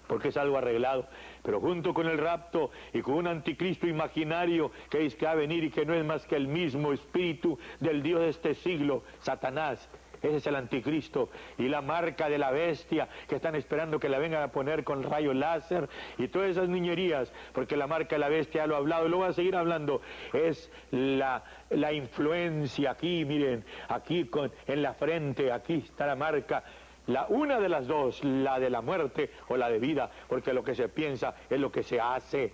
porque 0.07 0.29
es 0.29 0.37
algo 0.37 0.57
arreglado. 0.57 1.07
Pero 1.43 1.59
junto 1.59 1.93
con 1.93 2.07
el 2.07 2.17
rapto 2.17 2.71
y 2.93 3.01
con 3.01 3.15
un 3.15 3.27
anticristo 3.27 3.87
imaginario 3.87 4.71
que 4.89 5.05
es 5.05 5.15
que 5.15 5.25
va 5.25 5.31
a 5.31 5.35
venir 5.35 5.63
y 5.63 5.69
que 5.69 5.85
no 5.85 5.93
es 5.93 6.03
más 6.03 6.25
que 6.25 6.35
el 6.35 6.47
mismo 6.47 6.93
espíritu 6.93 7.59
del 7.79 8.01
Dios 8.01 8.21
de 8.21 8.29
este 8.29 8.55
siglo, 8.55 9.03
Satanás, 9.19 9.89
ese 10.23 10.37
es 10.37 10.47
el 10.47 10.55
anticristo. 10.55 11.29
Y 11.57 11.67
la 11.67 11.81
marca 11.81 12.29
de 12.29 12.37
la 12.37 12.51
bestia 12.51 13.07
que 13.27 13.35
están 13.35 13.55
esperando 13.55 13.99
que 13.99 14.09
la 14.09 14.19
vengan 14.19 14.41
a 14.41 14.51
poner 14.51 14.83
con 14.83 15.03
rayo 15.03 15.33
láser 15.33 15.89
y 16.17 16.29
todas 16.29 16.49
esas 16.49 16.69
niñerías, 16.69 17.31
porque 17.53 17.77
la 17.77 17.87
marca 17.87 18.15
de 18.15 18.19
la 18.19 18.29
bestia 18.29 18.63
ya 18.63 18.67
lo 18.67 18.75
ha 18.75 18.79
hablado 18.79 19.05
y 19.05 19.09
lo 19.09 19.19
va 19.19 19.27
a 19.27 19.33
seguir 19.33 19.55
hablando. 19.55 20.01
Es 20.31 20.71
la, 20.91 21.43
la 21.69 21.91
influencia 21.91 22.91
aquí, 22.91 23.25
miren, 23.25 23.65
aquí 23.89 24.25
con, 24.25 24.51
en 24.65 24.81
la 24.81 24.93
frente, 24.93 25.51
aquí 25.51 25.75
está 25.75 26.07
la 26.07 26.15
marca. 26.15 26.63
La, 27.07 27.25
una 27.27 27.59
de 27.59 27.67
las 27.67 27.85
dos, 27.85 28.23
la 28.23 28.59
de 28.59 28.69
la 28.69 28.81
muerte 28.81 29.29
o 29.49 29.57
la 29.57 29.69
de 29.69 29.77
vida, 29.77 30.09
porque 30.29 30.53
lo 30.53 30.63
que 30.63 30.73
se 30.73 30.87
piensa 30.87 31.35
es 31.49 31.59
lo 31.59 31.69
que 31.69 31.83
se 31.83 31.99
hace. 31.99 32.53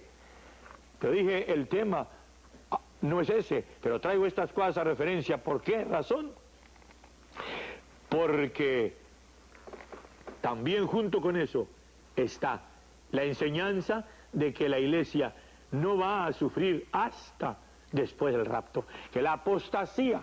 Pero 0.99 1.13
dije, 1.13 1.51
el 1.53 1.67
tema 1.67 2.07
no 3.01 3.21
es 3.21 3.29
ese, 3.29 3.63
pero 3.81 3.99
traigo 4.01 4.25
estas 4.25 4.51
cosas 4.51 4.79
a 4.79 4.83
referencia. 4.83 5.37
¿Por 5.37 5.61
qué 5.61 5.85
razón? 5.85 6.31
Porque 8.09 8.95
también 10.41 10.87
junto 10.87 11.21
con 11.21 11.37
eso 11.37 11.67
está 12.15 12.61
la 13.11 13.23
enseñanza 13.23 14.05
de 14.33 14.53
que 14.53 14.69
la 14.69 14.79
iglesia 14.79 15.33
no 15.71 15.97
va 15.97 16.25
a 16.25 16.33
sufrir 16.33 16.87
hasta 16.91 17.57
después 17.91 18.33
del 18.33 18.45
rapto, 18.45 18.85
que 19.11 19.21
la 19.21 19.33
apostasía 19.33 20.21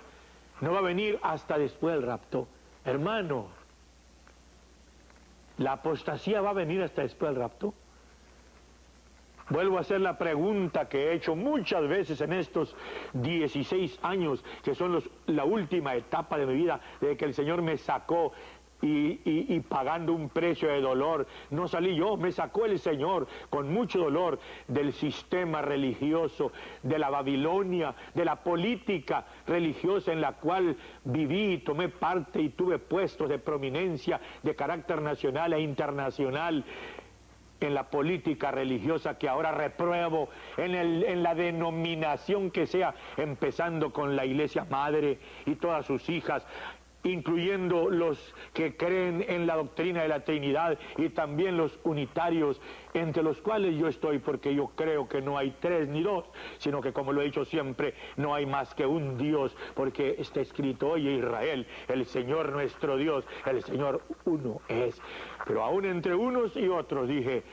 no 0.61 0.73
va 0.73 0.79
a 0.79 0.83
venir 0.83 1.19
hasta 1.23 1.59
después 1.59 1.95
del 1.95 2.05
rapto. 2.05 2.49
Hermano, 2.85 3.49
¿la 5.59 5.73
apostasía 5.73 6.41
va 6.41 6.51
a 6.51 6.55
venir 6.55 6.83
hasta 6.83 7.03
después 7.03 7.31
del 7.33 7.41
rapto? 7.41 7.75
Vuelvo 9.49 9.79
a 9.79 9.83
hacer 9.83 10.01
la 10.01 10.19
pregunta 10.19 10.89
que 10.89 11.09
he 11.09 11.15
hecho 11.15 11.37
muchas 11.37 11.87
veces 11.87 12.21
en 12.21 12.33
estos 12.33 12.75
16 13.13 14.01
años, 14.03 14.45
que 14.65 14.75
son 14.75 14.93
los, 14.93 15.09
la 15.27 15.45
última 15.45 15.95
etapa 15.95 16.37
de 16.37 16.47
mi 16.47 16.55
vida, 16.55 16.81
de 17.01 17.17
que 17.17 17.27
el 17.27 17.35
Señor 17.35 17.63
me 17.63 17.77
sacó 17.77 18.33
y, 18.83 19.61
pagando 19.61 20.13
un 20.13 20.29
precio 20.29 20.69
de 20.69 20.81
dolor. 20.81 21.27
No 21.51 21.69
salí 21.69 21.97
yo, 21.97 22.17
me 22.17 22.33
sacó 22.33 22.67
el 22.67 22.79
Señor 22.79 23.27
con 23.51 23.73
mucho 23.73 23.99
dolor 23.99 24.39
del 24.69 24.93
sistema 24.93 25.63
religioso, 25.63 26.53
de 26.83 26.99
la 26.99 27.11
Babilonia, 27.11 27.95
de 28.15 28.25
la 28.25 28.37
política 28.37 29.27
religiosa 29.47 30.13
en 30.13 30.21
la 30.21 30.33
cual 30.33 30.77
viví, 31.05 31.59
tomé 31.59 31.89
parte 31.89 32.41
y 32.41 32.51
tuve 32.51 32.79
puestos 32.79 33.29
de 33.29 33.39
prominencia 33.39 34.21
de 34.43 34.55
carácter 34.55 35.01
nacional 35.01 35.53
e 35.53 35.61
internacional 35.61 36.65
en 37.61 37.75
la 37.75 37.85
política 37.91 38.51
religiosa 38.51 39.19
que 39.19 39.29
ahora 39.29 39.53
repruebo, 39.53 40.29
en, 40.57 40.75
el, 40.75 41.05
en, 41.05 41.23
la 41.23 41.35
denominación 41.35 42.51
que 42.51 42.67
sea, 42.67 42.95
empezando 43.17 43.93
con 43.93 44.17
la 44.17 44.25
iglesia 44.25 44.67
madre 44.69 45.19
y 45.47 45.55
todas 45.55 45.87
sus 45.87 46.09
hijas, 46.09 46.47
incluyendo 47.07 47.89
los 47.89 48.35
que 48.53 48.77
creen 48.77 49.25
en 49.29 49.47
la 49.47 49.57
doctrina 49.57 50.03
de 50.03 50.09
la 50.09 50.25
Trinidad 50.25 50.79
y 50.97 51.09
también 51.11 51.57
los 51.57 51.79
unitarios, 51.85 52.61
entre 52.95 53.23
los 53.23 53.41
cuales 53.41 53.77
yo 53.77 53.89
estoy, 53.89 54.19
porque 54.19 54.55
yo 54.55 54.69
creo 54.75 55.09
que 55.09 55.21
no 55.21 55.39
hay 55.39 55.55
tres 55.61 55.89
ni 55.89 56.03
dos, 56.03 56.25
sino 56.59 56.81
que 56.81 56.93
como 56.93 57.13
lo 57.13 57.23
he 57.23 57.25
dicho 57.25 57.45
siempre, 57.45 57.95
no 58.17 58.35
hay 58.35 58.47
más 58.47 58.75
que 58.75 58.87
un 58.87 59.17
Dios, 59.19 59.57
porque 59.75 60.17
está 60.19 60.41
escrito, 60.41 60.91
oye 60.91 61.13
Israel, 61.15 61.67
el 61.89 62.07
Señor 62.07 62.53
nuestro 62.53 62.97
Dios, 62.97 63.25
el 63.47 63.63
Señor 63.63 64.03
uno 64.25 64.61
es. 64.69 65.01
Pero 65.47 65.63
aún 65.63 65.85
entre 65.85 66.15
unos 66.15 66.57
y 66.57 66.69
otros, 66.69 67.09
dije, 67.09 67.45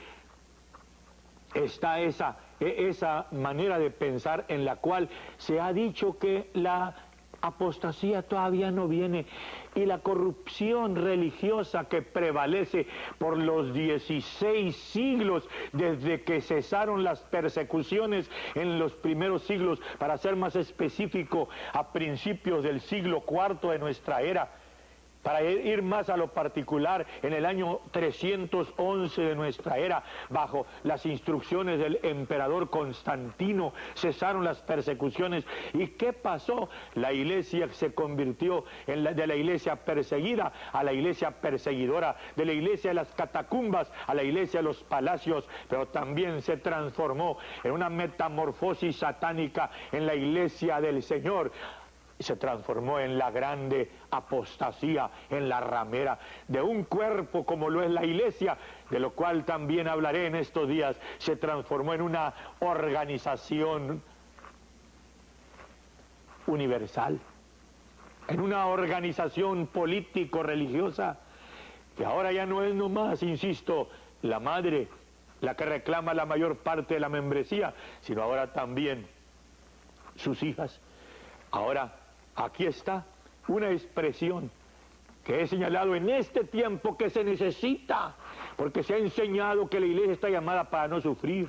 está 1.54 2.00
esa, 2.00 2.36
e, 2.60 2.88
esa 2.88 3.26
manera 3.30 3.78
de 3.78 3.90
pensar 3.90 4.44
en 4.48 4.64
la 4.64 4.76
cual 4.76 5.08
se 5.38 5.60
ha 5.60 5.72
dicho 5.72 6.18
que 6.18 6.50
la 6.54 7.03
apostasía 7.46 8.22
todavía 8.22 8.70
no 8.70 8.88
viene 8.88 9.26
y 9.74 9.84
la 9.84 9.98
corrupción 9.98 10.96
religiosa 10.96 11.88
que 11.88 12.00
prevalece 12.02 12.86
por 13.18 13.36
los 13.36 13.74
16 13.74 14.74
siglos 14.74 15.48
desde 15.72 16.22
que 16.22 16.40
cesaron 16.40 17.04
las 17.04 17.20
persecuciones 17.20 18.30
en 18.54 18.78
los 18.78 18.94
primeros 18.94 19.42
siglos, 19.42 19.80
para 19.98 20.16
ser 20.16 20.36
más 20.36 20.56
específico, 20.56 21.48
a 21.72 21.92
principios 21.92 22.62
del 22.62 22.80
siglo 22.80 23.20
cuarto 23.22 23.70
de 23.70 23.78
nuestra 23.78 24.22
era 24.22 24.50
para 25.24 25.42
ir 25.42 25.82
más 25.82 26.10
a 26.10 26.16
lo 26.16 26.28
particular, 26.28 27.04
en 27.22 27.32
el 27.32 27.46
año 27.46 27.80
311 27.90 29.22
de 29.22 29.34
nuestra 29.34 29.78
era, 29.78 30.04
bajo 30.28 30.66
las 30.84 31.04
instrucciones 31.06 31.80
del 31.80 31.98
emperador 32.02 32.70
Constantino, 32.70 33.72
cesaron 33.96 34.44
las 34.44 34.60
persecuciones. 34.60 35.44
¿Y 35.72 35.88
qué 35.88 36.12
pasó? 36.12 36.68
La 36.94 37.12
iglesia 37.12 37.68
se 37.72 37.92
convirtió 37.94 38.64
en 38.86 39.02
de 39.04 39.26
la 39.26 39.34
iglesia 39.34 39.76
perseguida 39.76 40.52
a 40.72 40.84
la 40.84 40.92
iglesia 40.92 41.30
perseguidora, 41.30 42.16
de 42.36 42.44
la 42.44 42.52
iglesia 42.52 42.90
de 42.90 42.94
las 42.94 43.12
catacumbas 43.14 43.90
a 44.06 44.14
la 44.14 44.22
iglesia 44.22 44.60
de 44.60 44.64
los 44.64 44.82
palacios, 44.84 45.48
pero 45.68 45.88
también 45.88 46.42
se 46.42 46.58
transformó 46.58 47.38
en 47.62 47.72
una 47.72 47.88
metamorfosis 47.88 48.96
satánica 48.96 49.70
en 49.90 50.06
la 50.06 50.14
iglesia 50.14 50.80
del 50.80 51.02
Señor 51.02 51.50
se 52.18 52.36
transformó 52.36 53.00
en 53.00 53.18
la 53.18 53.30
grande 53.30 53.90
apostasía, 54.10 55.10
en 55.30 55.48
la 55.48 55.60
ramera 55.60 56.18
de 56.46 56.62
un 56.62 56.84
cuerpo 56.84 57.44
como 57.44 57.68
lo 57.68 57.82
es 57.82 57.90
la 57.90 58.04
iglesia, 58.04 58.56
de 58.90 59.00
lo 59.00 59.12
cual 59.12 59.44
también 59.44 59.88
hablaré 59.88 60.26
en 60.26 60.36
estos 60.36 60.68
días, 60.68 60.96
se 61.18 61.36
transformó 61.36 61.94
en 61.94 62.02
una 62.02 62.32
organización 62.60 64.02
universal, 66.46 67.18
en 68.28 68.40
una 68.40 68.66
organización 68.66 69.66
político-religiosa, 69.66 71.18
que 71.96 72.04
ahora 72.04 72.32
ya 72.32 72.46
no 72.46 72.62
es 72.62 72.74
nomás, 72.74 73.22
insisto, 73.22 73.88
la 74.22 74.40
madre 74.40 74.88
la 75.40 75.54
que 75.54 75.64
reclama 75.64 76.14
la 76.14 76.26
mayor 76.26 76.58
parte 76.58 76.94
de 76.94 77.00
la 77.00 77.08
membresía, 77.08 77.74
sino 78.00 78.22
ahora 78.22 78.52
también 78.52 79.06
sus 80.16 80.42
hijas. 80.42 80.80
Ahora 81.50 81.94
Aquí 82.36 82.66
está 82.66 83.04
una 83.48 83.70
expresión 83.70 84.50
que 85.24 85.40
he 85.40 85.46
señalado 85.46 85.94
en 85.94 86.08
este 86.10 86.44
tiempo 86.44 86.96
que 86.96 87.08
se 87.10 87.24
necesita, 87.24 88.14
porque 88.56 88.82
se 88.82 88.94
ha 88.94 88.98
enseñado 88.98 89.68
que 89.68 89.80
la 89.80 89.86
iglesia 89.86 90.12
está 90.12 90.28
llamada 90.28 90.64
para 90.68 90.88
no 90.88 91.00
sufrir. 91.00 91.48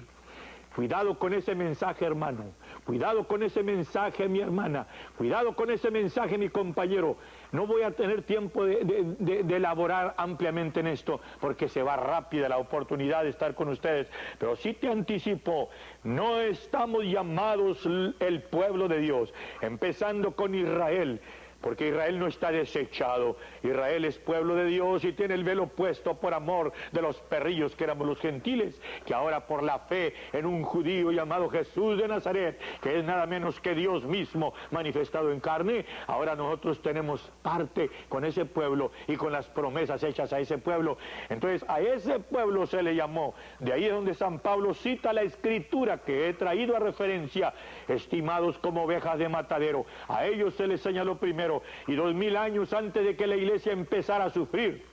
Cuidado 0.75 1.17
con 1.17 1.33
ese 1.33 1.55
mensaje, 1.55 2.05
hermano. 2.05 2.43
Cuidado 2.85 3.25
con 3.27 3.43
ese 3.43 3.63
mensaje, 3.63 4.27
mi 4.27 4.41
hermana. 4.41 4.87
Cuidado 5.17 5.55
con 5.55 5.71
ese 5.71 5.89
mensaje, 5.89 6.37
mi 6.37 6.49
compañero. 6.49 7.17
No 7.55 7.65
voy 7.65 7.83
a 7.83 7.91
tener 7.91 8.23
tiempo 8.23 8.65
de, 8.65 9.45
elaborar 9.49 10.13
ampliamente 10.17 10.81
en 10.81 10.87
esto, 10.87 11.21
porque 11.39 11.69
se 11.69 11.81
va 11.81 11.95
rápida 11.95 12.49
la 12.49 12.57
oportunidad 12.57 13.23
de 13.23 13.29
estar 13.29 13.55
con 13.55 13.69
ustedes. 13.69 14.09
Pero 14.37 14.57
sí 14.57 14.73
te 14.73 14.89
anticipo, 14.89 15.69
no 16.03 16.41
estamos 16.41 17.05
llamados 17.05 17.85
el 18.19 18.43
pueblo 18.43 18.89
de 18.89 18.99
Dios, 18.99 19.33
empezando 19.61 20.35
con 20.35 20.53
Israel 20.53 21.21
porque 21.65 21.87
Israel 21.87 22.19
no 22.19 22.27
está 22.27 22.51
desechado. 22.51 23.37
Israel 23.63 24.05
es 24.05 24.19
pueblo 24.19 24.53
de 24.53 24.65
Dios 24.65 25.03
y 25.03 25.13
tiene 25.13 25.33
el 25.33 25.43
velo 25.43 25.65
puesto 25.65 26.13
por 26.13 26.35
amor 26.35 26.71
de 26.91 27.01
los 27.01 27.19
perrillos 27.21 27.75
que 27.75 27.85
éramos 27.85 28.05
los 28.05 28.19
gentiles, 28.19 28.79
que 29.03 29.15
ahora 29.15 29.47
por 29.47 29.63
la 29.63 29.79
fe 29.79 30.13
en 30.31 30.45
un 30.45 30.61
judío 30.61 31.11
llamado 31.11 31.49
Jesús 31.49 31.97
de 31.97 32.07
Nazaret, 32.07 32.59
que 32.83 32.99
es 32.99 33.03
nada 33.03 33.25
menos 33.25 33.59
que 33.59 33.73
Dios 33.73 34.03
mismo 34.03 34.53
manifestado 34.69 35.31
en 35.31 35.39
carne, 35.39 35.87
ahora 36.05 36.35
nosotros 36.35 36.83
tenemos 36.83 37.31
parte 37.41 37.89
con 38.09 38.25
ese 38.25 38.45
pueblo 38.45 38.91
y 39.07 39.15
con 39.15 39.31
las 39.31 39.47
promesas 39.47 40.03
hechas 40.03 40.31
a 40.33 40.39
ese 40.39 40.59
pueblo. 40.59 40.99
Entonces 41.29 41.67
a 41.67 41.81
ese 41.81 42.19
pueblo 42.19 42.67
se 42.67 42.83
le 42.83 42.93
llamó. 42.93 43.33
De 43.57 43.73
ahí 43.73 43.85
es 43.85 43.91
donde 43.91 44.13
San 44.13 44.37
Pablo 44.37 44.75
cita 44.75 45.13
la 45.13 45.23
escritura 45.23 45.97
que 45.97 46.29
he 46.29 46.33
traído 46.35 46.75
a 46.75 46.79
referencia, 46.79 47.55
estimados 47.87 48.59
como 48.59 48.83
ovejas 48.83 49.17
de 49.17 49.29
matadero. 49.29 49.87
A 50.07 50.27
ellos 50.27 50.53
se 50.53 50.67
les 50.67 50.79
señaló 50.81 51.17
primero 51.17 51.54
y 51.87 51.95
dos 51.95 52.13
mil 52.13 52.35
años 52.37 52.73
antes 52.73 53.03
de 53.03 53.15
que 53.15 53.27
la 53.27 53.35
iglesia 53.35 53.71
empezara 53.71 54.25
a 54.25 54.29
sufrir. 54.29 54.83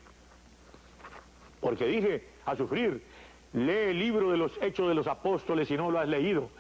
Porque 1.61 1.87
dije, 1.87 2.25
a 2.45 2.57
sufrir, 2.57 3.03
lee 3.53 3.91
el 3.91 3.99
libro 3.99 4.31
de 4.31 4.37
los 4.37 4.61
Hechos 4.63 4.89
de 4.89 4.95
los 4.95 5.07
Apóstoles 5.07 5.69
si 5.69 5.77
no 5.77 5.91
lo 5.91 5.99
has 5.99 6.09
leído. 6.09 6.51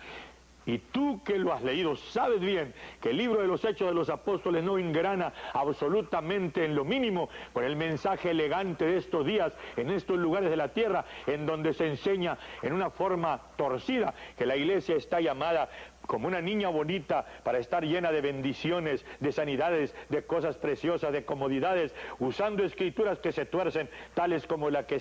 Y 0.65 0.79
tú 0.79 1.23
que 1.25 1.39
lo 1.39 1.53
has 1.53 1.63
leído 1.63 1.97
sabes 1.97 2.41
bien 2.41 2.73
que 3.01 3.11
el 3.11 3.17
libro 3.17 3.41
de 3.41 3.49
los 3.49 3.65
Hechos 3.65 3.89
de 3.89 3.95
los 3.95 4.09
Apóstoles 4.11 4.63
no 4.63 4.79
ingrana 4.79 5.33
absolutamente 5.53 6.65
en 6.65 6.75
lo 6.75 6.85
mínimo 6.85 7.29
con 7.53 7.65
el 7.65 7.77
mensaje 7.77 8.31
elegante 8.31 8.85
de 8.85 8.99
estos 8.99 9.27
días 9.27 9.53
en 9.77 9.91
estos 9.91 10.19
lugares 10.19 10.51
de 10.51 10.57
la 10.57 10.69
tierra 10.69 11.05
en 11.27 11.47
donde 11.47 11.75
se 11.75 11.89
enseña 11.89 12.39
en 12.63 12.73
una 12.73 12.91
forma 12.91 13.41
torcida 13.57 14.15
que 14.37 14.47
la 14.47 14.57
iglesia 14.57 14.95
está 14.95 15.21
llamada 15.21 15.69
como 16.07 16.29
una 16.29 16.41
niña 16.41 16.69
bonita 16.69 17.25
para 17.43 17.59
estar 17.59 17.85
llena 17.85 18.11
de 18.13 18.21
bendiciones, 18.21 19.05
de 19.21 19.33
sanidades, 19.33 19.95
de 20.09 20.25
cosas 20.25 20.57
preciosas, 20.57 21.13
de 21.13 21.25
comodidades, 21.25 21.95
usando 22.19 22.65
escrituras 22.65 23.19
que 23.21 23.33
se 23.33 23.47
tuercen, 23.47 23.89
tales 24.15 24.47
como 24.47 24.71
la 24.71 24.87
que 24.87 25.01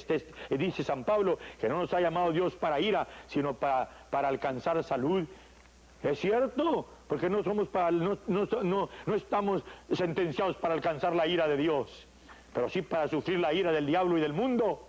dice 0.51 0.83
San 0.83 1.03
Pablo, 1.03 1.39
que 1.59 1.69
no 1.69 1.79
nos 1.79 1.93
ha 1.93 2.01
llamado 2.01 2.31
Dios 2.31 2.55
para 2.55 2.79
ira, 2.79 3.07
sino 3.27 3.55
para, 3.55 3.89
para 4.09 4.27
alcanzar 4.27 4.83
salud. 4.83 5.25
Es 6.03 6.19
cierto, 6.19 6.87
porque 7.07 7.29
no 7.29 7.43
somos 7.43 7.67
para, 7.67 7.91
no, 7.91 8.17
no, 8.27 8.89
no 9.05 9.15
estamos 9.15 9.63
sentenciados 9.91 10.55
para 10.57 10.73
alcanzar 10.73 11.15
la 11.15 11.27
ira 11.27 11.47
de 11.47 11.57
Dios, 11.57 12.07
pero 12.53 12.69
sí 12.69 12.81
para 12.81 13.07
sufrir 13.07 13.39
la 13.39 13.53
ira 13.53 13.71
del 13.71 13.85
diablo 13.85 14.17
y 14.17 14.21
del 14.21 14.33
mundo. 14.33 14.87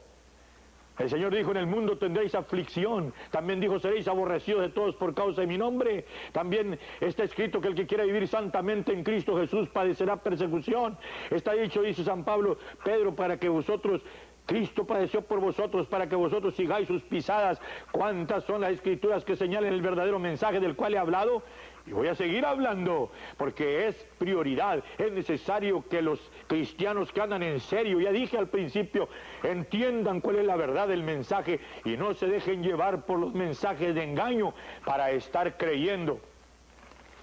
El 0.98 1.08
Señor 1.08 1.34
dijo, 1.34 1.50
en 1.52 1.56
el 1.56 1.66
mundo 1.66 1.96
tendréis 1.96 2.34
aflicción. 2.34 3.14
También 3.30 3.60
dijo, 3.60 3.78
seréis 3.78 4.06
aborrecidos 4.08 4.62
de 4.62 4.68
todos 4.68 4.94
por 4.96 5.14
causa 5.14 5.40
de 5.40 5.46
mi 5.46 5.56
nombre. 5.56 6.04
También 6.32 6.78
está 7.00 7.24
escrito 7.24 7.60
que 7.60 7.68
el 7.68 7.74
que 7.74 7.86
quiera 7.86 8.04
vivir 8.04 8.28
santamente 8.28 8.92
en 8.92 9.02
Cristo 9.02 9.36
Jesús 9.36 9.68
padecerá 9.70 10.16
persecución. 10.16 10.98
Está 11.30 11.54
dicho, 11.54 11.82
dice 11.82 12.04
San 12.04 12.24
Pablo, 12.24 12.58
Pedro, 12.84 13.14
para 13.14 13.38
que 13.38 13.48
vosotros 13.48 14.02
Cristo 14.46 14.84
padeció 14.86 15.22
por 15.22 15.40
vosotros 15.40 15.86
para 15.86 16.08
que 16.08 16.16
vosotros 16.16 16.54
sigáis 16.54 16.88
sus 16.88 17.02
pisadas. 17.02 17.60
¿Cuántas 17.90 18.44
son 18.44 18.60
las 18.60 18.72
escrituras 18.72 19.24
que 19.24 19.36
señalen 19.36 19.72
el 19.72 19.82
verdadero 19.82 20.18
mensaje 20.18 20.60
del 20.60 20.74
cual 20.74 20.94
he 20.94 20.98
hablado? 20.98 21.42
Y 21.86 21.92
voy 21.92 22.08
a 22.08 22.14
seguir 22.14 22.44
hablando 22.44 23.10
porque 23.36 23.88
es 23.88 23.96
prioridad, 24.18 24.84
es 24.98 25.12
necesario 25.12 25.84
que 25.88 26.00
los 26.00 26.20
cristianos 26.46 27.10
que 27.10 27.20
andan 27.20 27.42
en 27.42 27.58
serio, 27.58 28.00
ya 28.00 28.12
dije 28.12 28.38
al 28.38 28.48
principio, 28.48 29.08
entiendan 29.42 30.20
cuál 30.20 30.36
es 30.36 30.46
la 30.46 30.56
verdad 30.56 30.86
del 30.86 31.02
mensaje 31.02 31.58
y 31.84 31.96
no 31.96 32.14
se 32.14 32.26
dejen 32.26 32.62
llevar 32.62 33.04
por 33.04 33.18
los 33.18 33.34
mensajes 33.34 33.94
de 33.94 34.04
engaño 34.04 34.54
para 34.84 35.10
estar 35.10 35.56
creyendo 35.56 36.20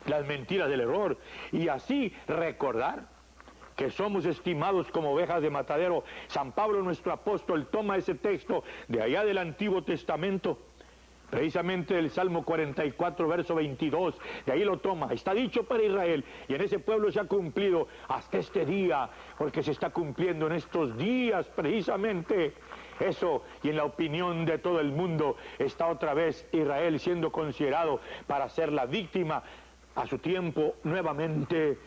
las 0.07 0.25
mentiras 0.25 0.69
del 0.69 0.81
error 0.81 1.17
y 1.51 1.67
así 1.69 2.13
recordar 2.27 3.18
que 3.79 3.89
somos 3.89 4.25
estimados 4.25 4.91
como 4.91 5.13
ovejas 5.13 5.41
de 5.41 5.49
matadero. 5.49 6.03
San 6.27 6.51
Pablo, 6.51 6.83
nuestro 6.83 7.13
apóstol, 7.13 7.67
toma 7.67 7.95
ese 7.95 8.13
texto 8.13 8.61
de 8.89 9.01
allá 9.01 9.23
del 9.23 9.37
Antiguo 9.37 9.81
Testamento 9.83 10.57
Precisamente 11.29 11.97
el 11.97 12.09
Salmo 12.09 12.43
44, 12.43 13.27
verso 13.27 13.53
22, 13.53 14.15
de 14.47 14.51
ahí 14.51 14.63
lo 14.63 14.79
toma. 14.79 15.13
Está 15.13 15.35
dicho 15.35 15.63
para 15.63 15.83
Israel 15.83 16.25
y 16.47 16.55
en 16.55 16.61
ese 16.61 16.79
pueblo 16.79 17.11
se 17.11 17.19
ha 17.19 17.25
cumplido 17.25 17.87
hasta 18.07 18.39
este 18.39 18.65
día, 18.65 19.07
porque 19.37 19.61
se 19.61 19.71
está 19.71 19.91
cumpliendo 19.91 20.47
en 20.47 20.53
estos 20.53 20.97
días 20.97 21.45
precisamente 21.55 22.55
eso. 22.99 23.43
Y 23.61 23.69
en 23.69 23.75
la 23.75 23.83
opinión 23.83 24.43
de 24.43 24.57
todo 24.57 24.79
el 24.79 24.91
mundo 24.91 25.37
está 25.59 25.85
otra 25.85 26.15
vez 26.15 26.47
Israel 26.51 26.99
siendo 26.99 27.31
considerado 27.31 27.99
para 28.25 28.49
ser 28.49 28.71
la 28.71 28.87
víctima 28.87 29.43
a 29.93 30.07
su 30.07 30.17
tiempo 30.17 30.77
nuevamente 30.83 31.77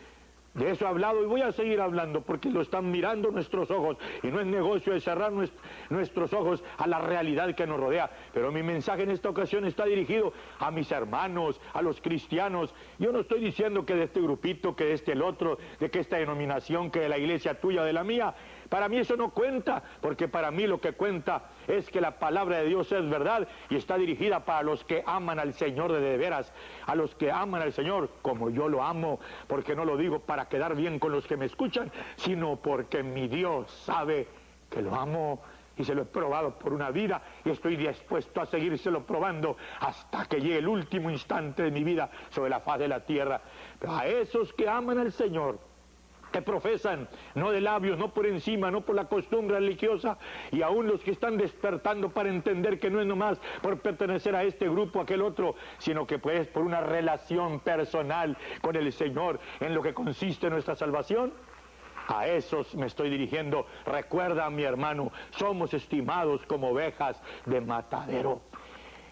de 0.53 0.69
eso 0.69 0.85
he 0.85 0.87
hablado 0.87 1.23
y 1.23 1.25
voy 1.25 1.41
a 1.41 1.51
seguir 1.51 1.81
hablando 1.81 2.21
porque 2.21 2.49
lo 2.49 2.61
están 2.61 2.91
mirando 2.91 3.31
nuestros 3.31 3.71
ojos 3.71 3.97
y 4.21 4.27
no 4.27 4.39
es 4.39 4.45
negocio 4.45 4.93
de 4.93 5.01
cerrar 5.01 5.31
nuestros 5.89 6.31
ojos 6.33 6.63
a 6.77 6.85
la 6.85 6.99
realidad 6.99 7.55
que 7.55 7.65
nos 7.65 7.79
rodea. 7.79 8.11
Pero 8.33 8.51
mi 8.51 8.61
mensaje 8.61 9.03
en 9.03 9.09
esta 9.09 9.29
ocasión 9.29 9.65
está 9.65 9.85
dirigido 9.85 10.31
a 10.59 10.69
mis 10.69 10.91
hermanos, 10.91 11.59
a 11.73 11.81
los 11.81 11.99
cristianos. 12.01 12.73
Yo 12.99 13.11
no 13.11 13.21
estoy 13.21 13.41
diciendo 13.41 13.83
que 13.83 13.95
de 13.95 14.03
este 14.03 14.21
grupito, 14.21 14.75
que 14.75 14.85
de 14.85 14.93
este 14.93 15.13
el 15.13 15.23
otro, 15.23 15.57
de 15.79 15.89
que 15.89 15.99
esta 15.99 16.17
denominación, 16.17 16.91
que 16.91 16.99
de 16.99 17.09
la 17.09 17.17
iglesia 17.17 17.59
tuya, 17.59 17.83
de 17.83 17.93
la 17.93 18.03
mía. 18.03 18.35
Para 18.69 18.89
mí 18.89 18.97
eso 18.97 19.17
no 19.17 19.31
cuenta, 19.31 19.83
porque 20.01 20.27
para 20.27 20.51
mí 20.51 20.67
lo 20.67 20.79
que 20.79 20.93
cuenta 20.93 21.49
es 21.67 21.89
que 21.89 22.01
la 22.01 22.19
palabra 22.19 22.57
de 22.59 22.67
Dios 22.67 22.91
es 22.91 23.09
verdad 23.09 23.47
y 23.69 23.75
está 23.75 23.97
dirigida 23.97 24.45
para 24.45 24.63
los 24.63 24.83
que 24.83 25.03
aman 25.05 25.39
al 25.39 25.53
Señor 25.53 25.91
de, 25.91 26.17
veras, 26.17 26.53
a 26.85 26.95
los 26.95 27.15
que 27.15 27.31
aman 27.31 27.61
al 27.61 27.73
Señor 27.73 28.09
como 28.21 28.49
yo 28.49 28.67
lo 28.69 28.83
amo, 28.83 29.19
porque 29.47 29.75
no 29.75 29.85
lo 29.85 29.97
digo 29.97 30.19
para 30.19 30.47
quedar 30.47 30.75
bien 30.75 30.99
con 30.99 31.11
los 31.11 31.25
que 31.27 31.37
me 31.37 31.45
escuchan, 31.45 31.91
sino 32.15 32.57
porque 32.57 33.03
mi 33.03 33.27
Dios 33.27 33.71
sabe 33.85 34.27
que 34.69 34.81
lo 34.81 34.95
amo 34.95 35.41
y 35.77 35.83
se 35.83 35.95
lo 35.95 36.03
he 36.03 36.05
probado 36.05 36.57
por 36.57 36.73
una 36.73 36.91
vida 36.91 37.21
y 37.43 37.49
estoy 37.49 37.75
dispuesto 37.75 38.41
a 38.41 38.45
seguírselo 38.45 39.05
probando 39.05 39.57
hasta 39.79 40.25
que 40.25 40.39
llegue 40.39 40.59
el 40.59 40.67
último 40.67 41.09
instante 41.09 41.63
de 41.63 41.71
mi 41.71 41.83
vida 41.83 42.09
sobre 42.29 42.49
la 42.49 42.59
faz 42.59 42.79
de 42.79 42.87
la 42.87 42.99
tierra. 42.99 43.41
Pero 43.79 43.95
a 43.95 44.05
esos 44.05 44.53
que 44.53 44.69
aman 44.69 44.99
al 44.99 45.11
Señor, 45.11 45.59
que 46.33 46.41
profesan, 46.41 47.07
no 47.35 47.51
de 47.51 47.61
labios, 47.61 47.97
no 47.97 48.13
por 48.13 48.25
encima, 48.25 48.69
no 48.69 48.81
por 48.81 48.95
la 48.95 49.07
costumbre 49.07 49.57
religiosa, 49.59 50.17
y 50.51 50.61
aún 50.61 50.87
los 50.87 51.01
que 51.01 51.11
están 51.11 51.37
despertando 51.37 52.09
para 52.09 52.29
entender 52.29 52.79
que 52.79 52.89
no 52.89 52.99
es 52.99 53.07
nomás 53.07 53.39
por 53.61 53.79
pertenecer 53.79 54.35
a 54.35 54.43
este 54.43 54.67
grupo, 54.67 54.99
a 54.99 55.03
aquel 55.03 55.21
otro, 55.21 55.55
sino 55.77 56.05
que 56.05 56.19
pues 56.19 56.47
por 56.47 56.63
una 56.63 56.81
relación 56.81 57.61
personal 57.61 58.35
con 58.61 58.75
el 58.75 58.91
Señor 58.91 59.39
en 59.61 59.73
lo 59.73 59.81
que 59.81 59.93
consiste 59.93 60.49
nuestra 60.49 60.75
salvación. 60.75 61.31
A 62.07 62.27
esos 62.27 62.75
me 62.75 62.87
estoy 62.87 63.09
dirigiendo. 63.09 63.65
Recuerda, 63.85 64.49
mi 64.49 64.63
hermano, 64.63 65.11
somos 65.31 65.73
estimados 65.73 66.45
como 66.47 66.69
ovejas 66.69 67.21
de 67.45 67.61
matadero. 67.61 68.41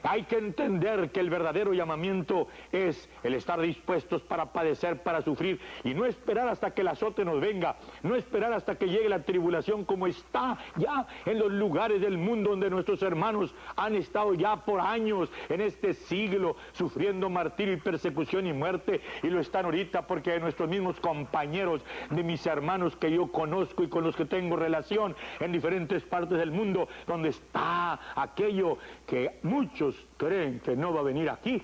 Hay 0.03 0.23
que 0.23 0.37
entender 0.37 1.11
que 1.11 1.19
el 1.19 1.29
verdadero 1.29 1.73
llamamiento 1.73 2.47
es 2.71 3.09
el 3.23 3.33
estar 3.35 3.59
dispuestos 3.61 4.21
para 4.21 4.51
padecer, 4.51 5.03
para 5.03 5.21
sufrir 5.21 5.59
y 5.83 5.93
no 5.93 6.05
esperar 6.05 6.47
hasta 6.47 6.73
que 6.73 6.81
el 6.81 6.87
azote 6.87 7.23
nos 7.23 7.39
venga, 7.39 7.77
no 8.03 8.15
esperar 8.15 8.53
hasta 8.53 8.75
que 8.75 8.87
llegue 8.87 9.09
la 9.09 9.23
tribulación 9.23 9.85
como 9.85 10.07
está 10.07 10.57
ya 10.77 11.07
en 11.25 11.39
los 11.39 11.51
lugares 11.51 12.01
del 12.01 12.17
mundo 12.17 12.51
donde 12.51 12.69
nuestros 12.69 13.01
hermanos 13.03 13.53
han 13.75 13.95
estado 13.95 14.33
ya 14.33 14.57
por 14.65 14.79
años 14.79 15.29
en 15.49 15.61
este 15.61 15.93
siglo 15.93 16.55
sufriendo 16.73 17.29
martirio 17.29 17.73
y 17.73 17.77
persecución 17.77 18.47
y 18.47 18.53
muerte 18.53 19.01
y 19.23 19.27
lo 19.27 19.39
están 19.39 19.65
ahorita 19.65 20.07
porque 20.07 20.39
nuestros 20.39 20.69
mismos 20.69 20.99
compañeros 20.99 21.83
de 22.09 22.23
mis 22.23 22.45
hermanos 22.45 22.95
que 22.95 23.11
yo 23.11 23.31
conozco 23.31 23.83
y 23.83 23.89
con 23.89 24.03
los 24.03 24.15
que 24.15 24.25
tengo 24.25 24.55
relación 24.55 25.15
en 25.39 25.51
diferentes 25.51 26.03
partes 26.03 26.37
del 26.37 26.51
mundo 26.51 26.87
donde 27.07 27.29
está 27.29 27.99
aquello 28.15 28.77
que 29.07 29.39
muchos 29.43 29.90
creen 30.17 30.59
que 30.59 30.75
no 30.75 30.93
va 30.93 31.01
a 31.01 31.03
venir 31.03 31.29
aquí, 31.29 31.61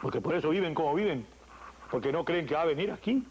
porque 0.00 0.20
por 0.20 0.34
eso 0.34 0.50
viven 0.50 0.74
como 0.74 0.94
viven, 0.94 1.26
porque 1.90 2.12
no 2.12 2.24
creen 2.24 2.46
que 2.46 2.54
va 2.54 2.62
a 2.62 2.66
venir 2.66 2.90
aquí. 2.90 3.24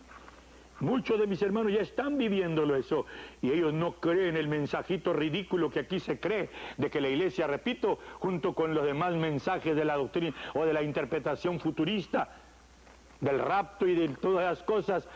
Muchos 0.82 1.18
de 1.18 1.26
mis 1.26 1.42
hermanos 1.42 1.72
ya 1.72 1.80
están 1.80 2.18
viviéndolo 2.18 2.76
eso. 2.76 3.06
Y 3.42 3.52
ellos 3.52 3.74
no 3.74 3.94
creen 3.94 4.36
el 4.36 4.50
mensajito 4.50 5.14
ridículo 5.14 5.70
que 5.70 5.80
aquí 5.80 6.00
se 6.00 6.20
cree 6.20 6.50
de 6.78 6.90
que 6.90 7.00
la 7.00 7.08
iglesia, 7.08 7.48
repito, 7.48 8.00
junto 8.20 8.54
con 8.54 8.74
los 8.74 8.86
demás 8.86 9.16
mensajes 9.16 9.76
de 9.76 9.86
la 9.86 9.96
doctrina 9.96 10.36
o 10.54 10.66
de 10.66 10.74
la 10.74 10.84
interpretación 10.84 11.60
futurista 11.60 12.30
del 13.22 13.40
rapto 13.40 13.88
y 13.88 13.96
de 13.96 14.10
todas 14.10 14.46
las 14.46 14.64
cosas, 14.64 15.08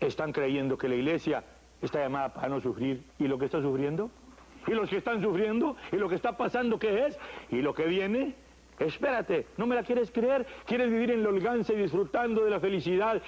están 0.00 0.32
creyendo 0.32 0.76
que 0.76 0.88
la 0.88 0.96
iglesia 0.96 1.44
está 1.80 2.00
llamada 2.00 2.34
para 2.34 2.48
no 2.48 2.60
sufrir. 2.60 3.04
Y 3.20 3.28
lo 3.28 3.38
que 3.38 3.44
está 3.44 3.62
sufriendo 3.62 4.10
y 4.66 4.72
los 4.72 4.88
que 4.88 4.98
están 4.98 5.22
sufriendo 5.22 5.76
y 5.92 5.96
lo 5.96 6.08
que 6.08 6.14
está 6.14 6.36
pasando, 6.36 6.78
¿qué 6.78 7.06
es? 7.06 7.18
Y 7.50 7.62
lo 7.62 7.74
que 7.74 7.84
viene, 7.86 8.34
espérate, 8.78 9.46
¿no 9.56 9.66
me 9.66 9.74
la 9.74 9.82
quieres 9.82 10.10
creer? 10.10 10.46
¿Quieres 10.66 10.90
vivir 10.90 11.10
en 11.10 11.22
la 11.22 11.28
holganza 11.28 11.72
y 11.72 11.76
disfrutando 11.76 12.44
de 12.44 12.50
la 12.50 12.60
felicidad 12.60 13.22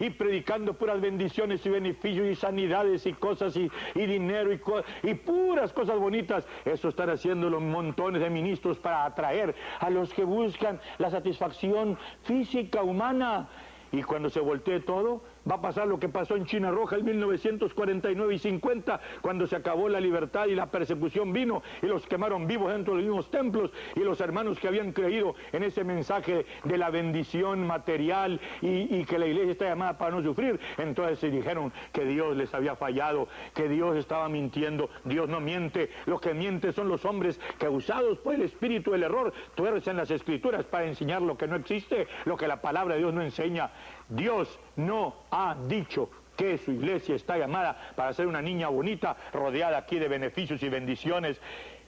y, 0.00 0.10
predicando 0.10 0.74
puras 0.74 1.00
bendiciones 1.00 1.64
y 1.64 1.70
beneficios 1.70 2.26
y 2.26 2.34
sanidades 2.34 3.06
y 3.06 3.12
cosas 3.12 3.56
y, 3.56 3.70
dinero 3.94 4.52
y, 4.52 4.60
y 5.02 5.14
puras 5.14 5.72
cosas 5.72 5.98
bonitas? 5.98 6.46
Eso 6.64 6.88
están 6.88 7.10
haciendo 7.10 7.48
los 7.48 7.62
montones 7.62 8.22
de 8.22 8.30
ministros 8.30 8.78
para 8.78 9.04
atraer 9.04 9.54
a 9.80 9.90
los 9.90 10.12
que 10.12 10.24
buscan 10.24 10.80
la 10.98 11.10
satisfacción 11.10 11.98
física 12.24 12.82
humana. 12.82 13.48
Y 13.92 14.02
cuando 14.02 14.30
se 14.30 14.40
voltee 14.40 14.80
todo, 14.80 15.22
Va 15.50 15.56
a 15.56 15.60
pasar 15.60 15.88
lo 15.88 15.98
que 15.98 16.08
pasó 16.08 16.36
en 16.36 16.46
China 16.46 16.70
Roja 16.70 16.96
en 16.96 17.04
1949 17.04 18.34
y 18.34 18.38
50, 18.38 19.00
cuando 19.20 19.46
se 19.46 19.56
acabó 19.56 19.88
la 19.88 20.00
libertad 20.00 20.46
y 20.46 20.54
la 20.54 20.70
persecución 20.70 21.32
vino 21.32 21.62
y 21.82 21.86
los 21.86 22.06
quemaron 22.06 22.46
vivos 22.46 22.72
dentro 22.72 22.94
de 22.94 23.00
los 23.00 23.08
mismos 23.08 23.30
templos 23.30 23.72
y 23.96 24.00
los 24.00 24.20
hermanos 24.20 24.60
que 24.60 24.68
habían 24.68 24.92
creído 24.92 25.34
en 25.52 25.64
ese 25.64 25.82
mensaje 25.84 26.46
de 26.64 26.78
la 26.78 26.90
bendición 26.90 27.66
material 27.66 28.40
y, 28.60 29.04
que 29.04 29.18
la 29.18 29.26
iglesia 29.26 29.52
está 29.52 29.64
llamada 29.64 29.98
para 29.98 30.12
no 30.12 30.22
sufrir, 30.22 30.60
entonces 30.78 31.18
se 31.18 31.30
dijeron 31.30 31.72
que 31.92 32.04
Dios 32.04 32.36
les 32.36 32.54
había 32.54 32.76
fallado, 32.76 33.26
que 33.52 33.68
Dios 33.68 33.96
estaba 33.96 34.28
mintiendo, 34.28 34.90
Dios 35.04 35.28
no 35.28 35.40
miente, 35.40 35.90
lo 36.06 36.20
que 36.20 36.34
miente 36.34 36.72
son 36.72 36.88
los 36.88 37.04
hombres 37.04 37.40
que 37.58 37.68
usados 37.68 38.18
por 38.18 38.34
el 38.34 38.42
espíritu 38.42 38.92
del 38.92 39.02
error 39.02 39.32
tuercen 39.54 39.96
las 39.96 40.10
escrituras 40.10 40.64
para 40.64 40.86
enseñar 40.86 41.20
lo 41.20 41.36
que 41.36 41.48
no 41.48 41.56
existe, 41.56 42.06
lo 42.24 42.36
que 42.36 42.46
la 42.46 42.60
palabra 42.60 42.94
de 42.94 43.00
Dios 43.00 43.12
no 43.12 43.22
enseña. 43.22 43.70
Dios 44.12 44.58
no 44.76 45.14
ha 45.30 45.56
dicho 45.66 46.10
que 46.36 46.58
su 46.58 46.72
iglesia 46.72 47.14
está 47.14 47.38
llamada 47.38 47.92
para 47.96 48.12
ser 48.12 48.26
una 48.26 48.42
niña 48.42 48.68
bonita, 48.68 49.16
rodeada 49.32 49.78
aquí 49.78 49.98
de 49.98 50.08
beneficios 50.08 50.62
y 50.62 50.68
bendiciones. 50.68 51.40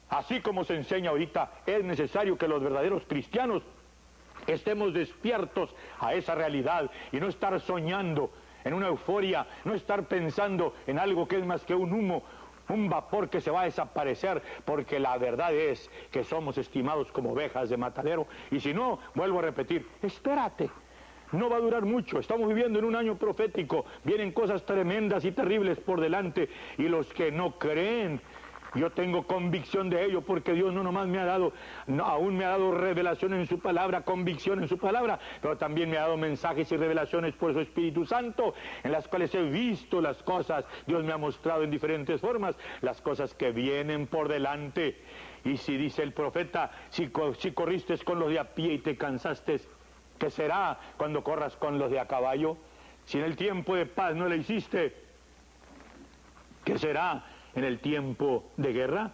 Así 0.08 0.40
como 0.40 0.64
se 0.64 0.74
enseña 0.74 1.10
ahorita, 1.10 1.50
es 1.66 1.84
necesario 1.84 2.38
que 2.38 2.48
los 2.48 2.62
verdaderos 2.62 3.04
cristianos 3.06 3.62
estemos 4.46 4.94
despiertos 4.94 5.74
a 6.00 6.14
esa 6.14 6.34
realidad 6.34 6.90
y 7.12 7.20
no 7.20 7.28
estar 7.28 7.58
soñando 7.60 8.30
en 8.64 8.72
una 8.72 8.88
euforia, 8.88 9.46
no 9.64 9.74
estar 9.74 10.04
pensando 10.04 10.74
en 10.86 10.98
algo 10.98 11.28
que 11.28 11.36
es 11.36 11.44
más 11.44 11.64
que 11.64 11.74
un 11.74 11.92
humo, 11.92 12.22
un 12.68 12.88
vapor 12.88 13.28
que 13.28 13.42
se 13.42 13.50
va 13.50 13.62
a 13.62 13.64
desaparecer, 13.64 14.42
porque 14.64 14.98
la 14.98 15.18
verdad 15.18 15.52
es 15.52 15.90
que 16.10 16.24
somos 16.24 16.56
estimados 16.56 17.12
como 17.12 17.32
ovejas 17.32 17.68
de 17.68 17.76
matadero. 17.76 18.26
Y 18.50 18.60
si 18.60 18.72
no, 18.72 18.98
vuelvo 19.14 19.40
a 19.40 19.42
repetir, 19.42 19.86
espérate, 20.02 20.70
no 21.32 21.48
va 21.48 21.56
a 21.56 21.60
durar 21.60 21.84
mucho. 21.84 22.18
Estamos 22.18 22.48
viviendo 22.48 22.78
en 22.78 22.84
un 22.84 22.96
año 22.96 23.16
profético. 23.16 23.84
Vienen 24.04 24.32
cosas 24.32 24.64
tremendas 24.64 25.24
y 25.24 25.32
terribles 25.32 25.78
por 25.78 26.00
delante. 26.00 26.48
Y 26.78 26.84
los 26.84 27.12
que 27.12 27.30
no 27.32 27.58
creen, 27.58 28.20
yo 28.74 28.90
tengo 28.90 29.26
convicción 29.26 29.88
de 29.88 30.04
ello 30.04 30.22
porque 30.22 30.52
Dios 30.52 30.72
no 30.72 30.82
nomás 30.82 31.06
me 31.06 31.18
ha 31.18 31.24
dado, 31.24 31.52
aún 32.02 32.36
me 32.36 32.44
ha 32.44 32.50
dado 32.50 32.72
revelación 32.72 33.34
en 33.34 33.46
su 33.46 33.60
palabra, 33.60 34.02
convicción 34.02 34.60
en 34.60 34.68
su 34.68 34.78
palabra, 34.78 35.18
pero 35.40 35.56
también 35.56 35.90
me 35.90 35.96
ha 35.96 36.02
dado 36.02 36.16
mensajes 36.16 36.70
y 36.72 36.76
revelaciones 36.76 37.34
por 37.34 37.52
su 37.52 37.60
Espíritu 37.60 38.04
Santo, 38.04 38.54
en 38.82 38.90
las 38.90 39.06
cuales 39.06 39.34
he 39.34 39.42
visto 39.42 40.00
las 40.00 40.22
cosas. 40.22 40.64
Dios 40.86 41.04
me 41.04 41.12
ha 41.12 41.18
mostrado 41.18 41.62
en 41.62 41.70
diferentes 41.70 42.20
formas 42.20 42.56
las 42.80 43.00
cosas 43.00 43.34
que 43.34 43.52
vienen 43.52 44.06
por 44.08 44.28
delante. 44.28 45.00
Y 45.44 45.58
si 45.58 45.76
dice 45.76 46.02
el 46.02 46.12
profeta, 46.12 46.72
si, 46.88 47.10
si 47.38 47.52
corriste 47.52 47.96
con 47.98 48.18
los 48.18 48.30
de 48.30 48.38
a 48.38 48.54
pie 48.54 48.72
y 48.72 48.78
te 48.78 48.96
cansaste, 48.96 49.60
¿Qué 50.18 50.30
será 50.30 50.78
cuando 50.96 51.22
corras 51.22 51.56
con 51.56 51.78
los 51.78 51.90
de 51.90 52.00
a 52.00 52.06
caballo? 52.06 52.56
Si 53.04 53.18
en 53.18 53.24
el 53.24 53.36
tiempo 53.36 53.74
de 53.74 53.86
paz 53.86 54.14
no 54.14 54.28
le 54.28 54.36
hiciste, 54.36 54.94
¿qué 56.64 56.78
será 56.78 57.24
en 57.54 57.64
el 57.64 57.80
tiempo 57.80 58.50
de 58.56 58.72
guerra? 58.72 59.12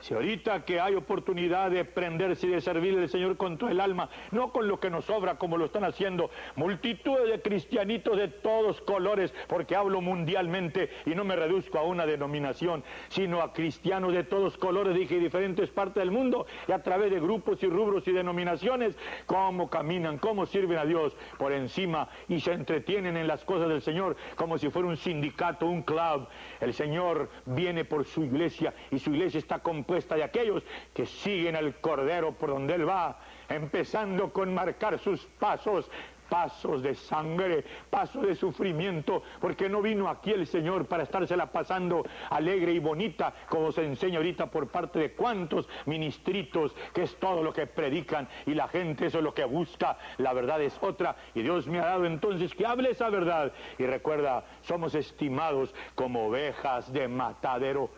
Si 0.00 0.14
ahorita 0.14 0.64
que 0.64 0.80
hay 0.80 0.94
oportunidad 0.94 1.70
de 1.70 1.84
prenderse 1.84 2.46
y 2.46 2.50
de 2.50 2.60
servirle 2.60 3.02
al 3.02 3.08
Señor 3.08 3.36
con 3.36 3.58
todo 3.58 3.70
el 3.70 3.80
alma, 3.80 4.08
no 4.30 4.52
con 4.52 4.68
lo 4.68 4.78
que 4.78 4.90
nos 4.90 5.06
sobra 5.06 5.38
como 5.38 5.56
lo 5.56 5.64
están 5.64 5.84
haciendo 5.84 6.30
multitudes 6.56 7.28
de 7.28 7.42
cristianitos 7.42 8.16
de 8.16 8.28
todos 8.28 8.80
colores, 8.82 9.34
porque 9.48 9.74
hablo 9.74 10.00
mundialmente 10.00 10.90
y 11.04 11.10
no 11.10 11.24
me 11.24 11.36
reduzco 11.36 11.78
a 11.78 11.82
una 11.82 12.06
denominación, 12.06 12.84
sino 13.08 13.42
a 13.42 13.52
cristianos 13.52 14.12
de 14.12 14.24
todos 14.24 14.56
colores, 14.56 14.94
dije, 14.94 15.18
diferentes 15.18 15.70
partes 15.70 16.02
del 16.02 16.10
mundo, 16.10 16.46
y 16.66 16.72
a 16.72 16.82
través 16.82 17.10
de 17.10 17.20
grupos 17.20 17.62
y 17.62 17.66
rubros 17.66 18.06
y 18.06 18.12
denominaciones, 18.12 18.96
cómo 19.26 19.68
caminan, 19.68 20.18
cómo 20.18 20.46
sirven 20.46 20.78
a 20.78 20.84
Dios 20.84 21.16
por 21.38 21.52
encima 21.52 22.08
y 22.28 22.40
se 22.40 22.52
entretienen 22.52 23.16
en 23.16 23.26
las 23.26 23.44
cosas 23.44 23.68
del 23.68 23.82
Señor, 23.82 24.16
como 24.36 24.58
si 24.58 24.70
fuera 24.70 24.88
un 24.88 24.96
sindicato, 24.96 25.66
un 25.66 25.82
club. 25.82 26.28
El 26.60 26.72
Señor 26.74 27.30
viene 27.46 27.84
por 27.84 28.04
su 28.04 28.24
iglesia 28.24 28.74
y 28.90 28.98
su 28.98 29.10
iglesia 29.10 29.38
está 29.38 29.58
de 29.88 30.22
aquellos 30.22 30.62
que 30.92 31.06
siguen 31.06 31.56
al 31.56 31.80
Cordero 31.80 32.32
por 32.32 32.50
donde 32.50 32.74
Él 32.74 32.86
va, 32.86 33.18
empezando 33.48 34.30
con 34.30 34.52
marcar 34.52 34.98
sus 34.98 35.24
pasos, 35.38 35.90
pasos 36.28 36.82
de 36.82 36.94
sangre, 36.94 37.64
pasos 37.88 38.26
de 38.26 38.34
sufrimiento, 38.34 39.22
porque 39.40 39.66
no 39.70 39.80
vino 39.80 40.10
aquí 40.10 40.30
el 40.30 40.46
Señor 40.46 40.84
para 40.84 41.04
estársela 41.04 41.50
pasando 41.50 42.04
alegre 42.28 42.72
y 42.72 42.78
bonita, 42.80 43.32
como 43.48 43.72
se 43.72 43.86
enseña 43.86 44.18
ahorita 44.18 44.50
por 44.50 44.68
parte 44.68 44.98
de 44.98 45.12
cuantos 45.12 45.66
ministritos, 45.86 46.74
que 46.92 47.04
es 47.04 47.16
todo 47.16 47.42
lo 47.42 47.54
que 47.54 47.66
predican 47.66 48.28
y 48.44 48.52
la 48.52 48.68
gente 48.68 49.06
eso 49.06 49.18
es 49.18 49.24
lo 49.24 49.32
que 49.32 49.44
busca, 49.44 49.96
la 50.18 50.34
verdad 50.34 50.60
es 50.60 50.76
otra, 50.82 51.16
y 51.34 51.40
Dios 51.40 51.66
me 51.66 51.80
ha 51.80 51.86
dado 51.86 52.04
entonces 52.04 52.54
que 52.54 52.66
hable 52.66 52.90
esa 52.90 53.08
verdad, 53.08 53.54
y 53.78 53.86
recuerda, 53.86 54.44
somos 54.60 54.94
estimados 54.94 55.74
como 55.94 56.26
ovejas 56.26 56.92
de 56.92 57.08
matadero, 57.08 57.88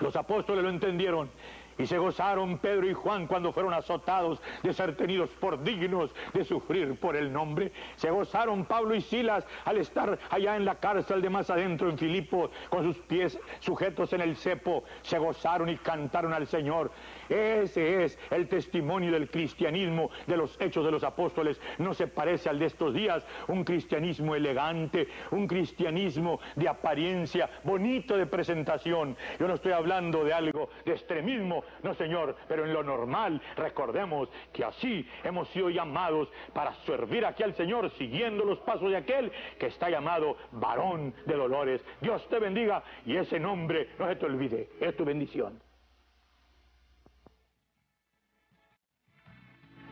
los 0.00 0.16
apóstoles 0.16 0.62
lo 0.62 0.70
entendieron 0.70 1.30
y 1.78 1.86
se 1.86 1.98
gozaron 1.98 2.58
Pedro 2.58 2.88
y 2.88 2.94
Juan 2.94 3.26
cuando 3.26 3.52
fueron 3.52 3.74
azotados 3.74 4.40
de 4.62 4.72
ser 4.72 4.96
tenidos 4.96 5.30
por 5.30 5.62
dignos 5.62 6.10
de 6.32 6.44
sufrir 6.44 6.98
por 6.98 7.16
el 7.16 7.32
nombre. 7.32 7.72
Se 7.96 8.10
gozaron 8.10 8.64
Pablo 8.64 8.94
y 8.94 9.02
Silas 9.02 9.44
al 9.64 9.78
estar 9.78 10.18
allá 10.30 10.56
en 10.56 10.64
la 10.64 10.76
cárcel 10.76 11.20
de 11.20 11.30
más 11.30 11.50
adentro 11.50 11.90
en 11.90 11.98
Filipo 11.98 12.50
con 12.70 12.84
sus 12.84 12.96
pies 13.04 13.38
sujetos 13.60 14.12
en 14.12 14.22
el 14.22 14.36
cepo. 14.36 14.84
Se 15.02 15.18
gozaron 15.18 15.68
y 15.68 15.76
cantaron 15.76 16.32
al 16.32 16.46
Señor. 16.46 16.90
Ese 17.28 18.04
es 18.04 18.18
el 18.30 18.48
testimonio 18.48 19.12
del 19.12 19.30
cristianismo 19.30 20.10
de 20.26 20.36
los 20.36 20.60
hechos 20.60 20.84
de 20.84 20.90
los 20.90 21.04
apóstoles. 21.04 21.60
No 21.78 21.94
se 21.94 22.06
parece 22.06 22.48
al 22.48 22.58
de 22.58 22.66
estos 22.66 22.94
días. 22.94 23.24
Un 23.48 23.64
cristianismo 23.64 24.34
elegante, 24.34 25.08
un 25.30 25.46
cristianismo 25.46 26.40
de 26.54 26.68
apariencia, 26.68 27.48
bonito 27.64 28.16
de 28.16 28.26
presentación. 28.26 29.16
Yo 29.38 29.48
no 29.48 29.54
estoy 29.54 29.72
hablando 29.72 30.24
de 30.24 30.32
algo 30.32 30.70
de 30.84 30.92
extremismo, 30.92 31.64
no 31.82 31.94
Señor, 31.94 32.36
pero 32.48 32.64
en 32.64 32.72
lo 32.72 32.82
normal 32.82 33.40
recordemos 33.56 34.28
que 34.52 34.64
así 34.64 35.08
hemos 35.24 35.48
sido 35.48 35.70
llamados 35.70 36.28
para 36.52 36.74
servir 36.84 37.24
aquí 37.24 37.42
al 37.42 37.54
Señor 37.54 37.90
siguiendo 37.90 38.44
los 38.44 38.58
pasos 38.60 38.90
de 38.90 38.96
aquel 38.96 39.32
que 39.58 39.66
está 39.66 39.90
llamado 39.90 40.36
varón 40.52 41.14
de 41.26 41.34
dolores. 41.34 41.84
Dios 42.00 42.26
te 42.28 42.38
bendiga 42.38 42.82
y 43.04 43.16
ese 43.16 43.38
nombre 43.38 43.88
no 43.98 44.08
se 44.08 44.16
te 44.16 44.26
olvide, 44.26 44.68
es 44.80 44.96
tu 44.96 45.04
bendición. 45.04 45.65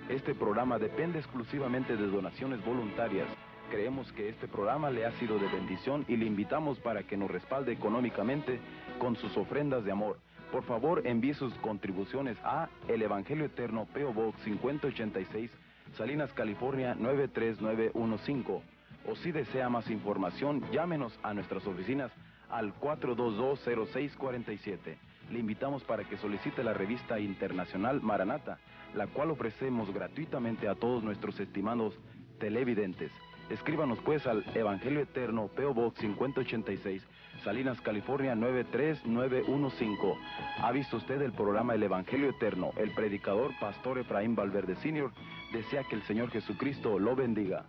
Este 0.09 0.35
programa 0.35 0.79
depende 0.79 1.19
exclusivamente 1.19 1.97
de 1.97 2.07
donaciones 2.07 2.63
voluntarias. 2.63 3.27
Creemos 3.71 4.13
que 4.13 4.29
este 4.29 4.47
programa 4.47 4.91
le 4.91 5.07
ha 5.07 5.13
sido 5.13 5.39
de 5.39 5.49
bendición 5.49 6.05
y 6.09 6.19
le 6.19 6.27
invitamos 6.27 6.79
para 6.81 7.05
que 7.05 7.17
nos 7.17 7.31
respalde 7.31 7.73
económicamente 7.73 8.61
con 8.99 9.17
sus 9.17 9.35
ofrendas 9.39 9.83
de 9.83 9.93
amor. 9.93 10.19
Por 10.53 10.63
favor, 10.65 11.07
envíe 11.07 11.33
sus 11.33 11.55
contribuciones 11.55 12.37
a 12.45 12.69
El 12.87 13.01
Evangelio 13.01 13.47
Eterno 13.47 13.89
PO 13.95 14.13
Box 14.13 14.39
5086, 14.45 15.51
Salinas, 15.97 16.31
California 16.35 16.95
93915. 16.95 18.61
O 19.09 19.17
si 19.17 19.33
desea 19.33 19.71
más 19.71 19.89
información, 19.89 20.63
llámenos 20.71 21.19
a 21.23 21.33
nuestras 21.33 21.67
oficinas 21.67 22.13
al 22.51 22.79
422-0647. 22.79 24.99
Le 25.31 25.39
invitamos 25.39 25.83
para 25.85 26.05
que 26.05 26.17
solicite 26.17 26.63
la 26.63 26.75
revista 26.75 27.19
internacional 27.19 28.01
Maranata 28.01 28.59
la 28.95 29.07
cual 29.09 29.31
ofrecemos 29.31 29.93
gratuitamente 29.93 30.69
a 30.69 30.75
todos 30.75 31.03
nuestros 31.03 31.39
estimados 31.41 31.95
televidentes. 32.39 33.11
Escríbanos 33.51 33.99
pues 34.05 34.27
al 34.27 34.45
Evangelio 34.55 35.01
Eterno, 35.01 35.49
PO 35.49 35.75
Box 35.75 36.01
5086, 36.01 37.07
Salinas, 37.43 37.81
California 37.83 38.35
93915. 38.35 40.19
¿Ha 40.59 40.73
visto 40.73 40.97
usted 40.97 41.21
el 41.21 41.33
programa 41.33 41.75
El 41.75 41.83
Evangelio 41.83 42.31
Eterno? 42.31 42.71
El 42.77 42.93
predicador 42.93 43.53
Pastor 43.61 43.99
Efraín 43.99 44.35
Valverde 44.35 44.77
Sr. 44.77 45.11
desea 45.53 45.85
que 45.85 45.97
el 45.97 46.03
Señor 46.05 46.31
Jesucristo 46.31 46.99
lo 46.99 47.15
bendiga. 47.15 47.67